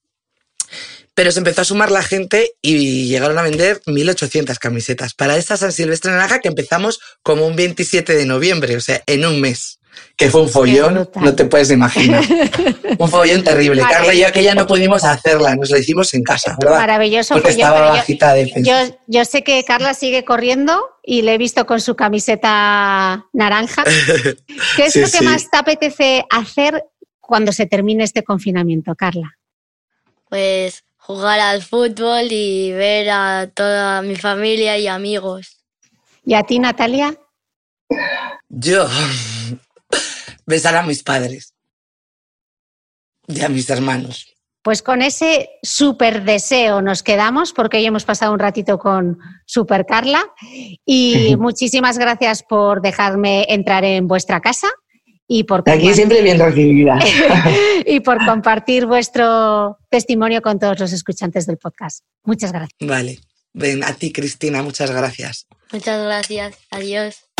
[1.14, 5.56] pero se empezó a sumar la gente y llegaron a vender 1.800 camisetas para esta
[5.56, 9.78] San Silvestre Naranja que empezamos como un 27 de noviembre, o sea, en un mes.
[10.16, 12.24] Que fue un follón, no te puedes imaginar.
[12.98, 13.82] un follón terrible.
[13.82, 16.78] Carla y yo que ya no pudimos hacerla, nos la hicimos en casa, ¿verdad?
[16.78, 17.34] Maravilloso.
[17.34, 18.74] Porque estaba bajita de yo,
[19.06, 23.84] yo, sé que Carla sigue corriendo y le he visto con su camiseta naranja.
[24.76, 26.84] ¿Qué es lo que más te apetece hacer
[27.20, 29.36] cuando se termine este confinamiento, Carla?
[30.30, 35.58] Pues jugar al fútbol y ver a toda mi familia y amigos.
[36.24, 37.18] ¿Y a ti, Natalia?
[38.48, 38.86] Yo
[40.46, 41.54] besar a mis padres
[43.26, 44.28] y a mis hermanos.
[44.62, 49.84] Pues con ese súper deseo nos quedamos porque hoy hemos pasado un ratito con Super
[49.86, 50.22] Carla
[50.86, 54.68] y muchísimas gracias por dejarme entrar en vuestra casa
[55.34, 56.98] y por Aquí siempre bien recibida.
[57.86, 62.04] y por compartir vuestro testimonio con todos los escuchantes del podcast.
[62.22, 62.76] Muchas gracias.
[62.80, 63.18] Vale.
[63.54, 65.46] Ven, a ti, Cristina, muchas gracias.
[65.72, 66.58] Muchas gracias.
[66.70, 67.31] Adiós.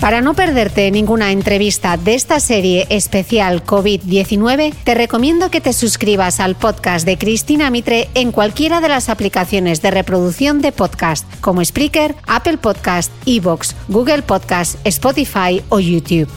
[0.00, 6.40] Para no perderte ninguna entrevista de esta serie especial COVID-19, te recomiendo que te suscribas
[6.40, 11.62] al podcast de Cristina Mitre en cualquiera de las aplicaciones de reproducción de podcast, como
[11.62, 16.30] Spreaker, Apple Podcast, Evox, Google Podcast, Spotify o YouTube.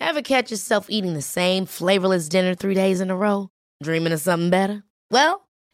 [0.00, 3.50] Ever catch yourself eating the same flavorless dinner three days in a row?
[3.80, 4.82] Dreaming of something better?
[5.10, 5.45] Well,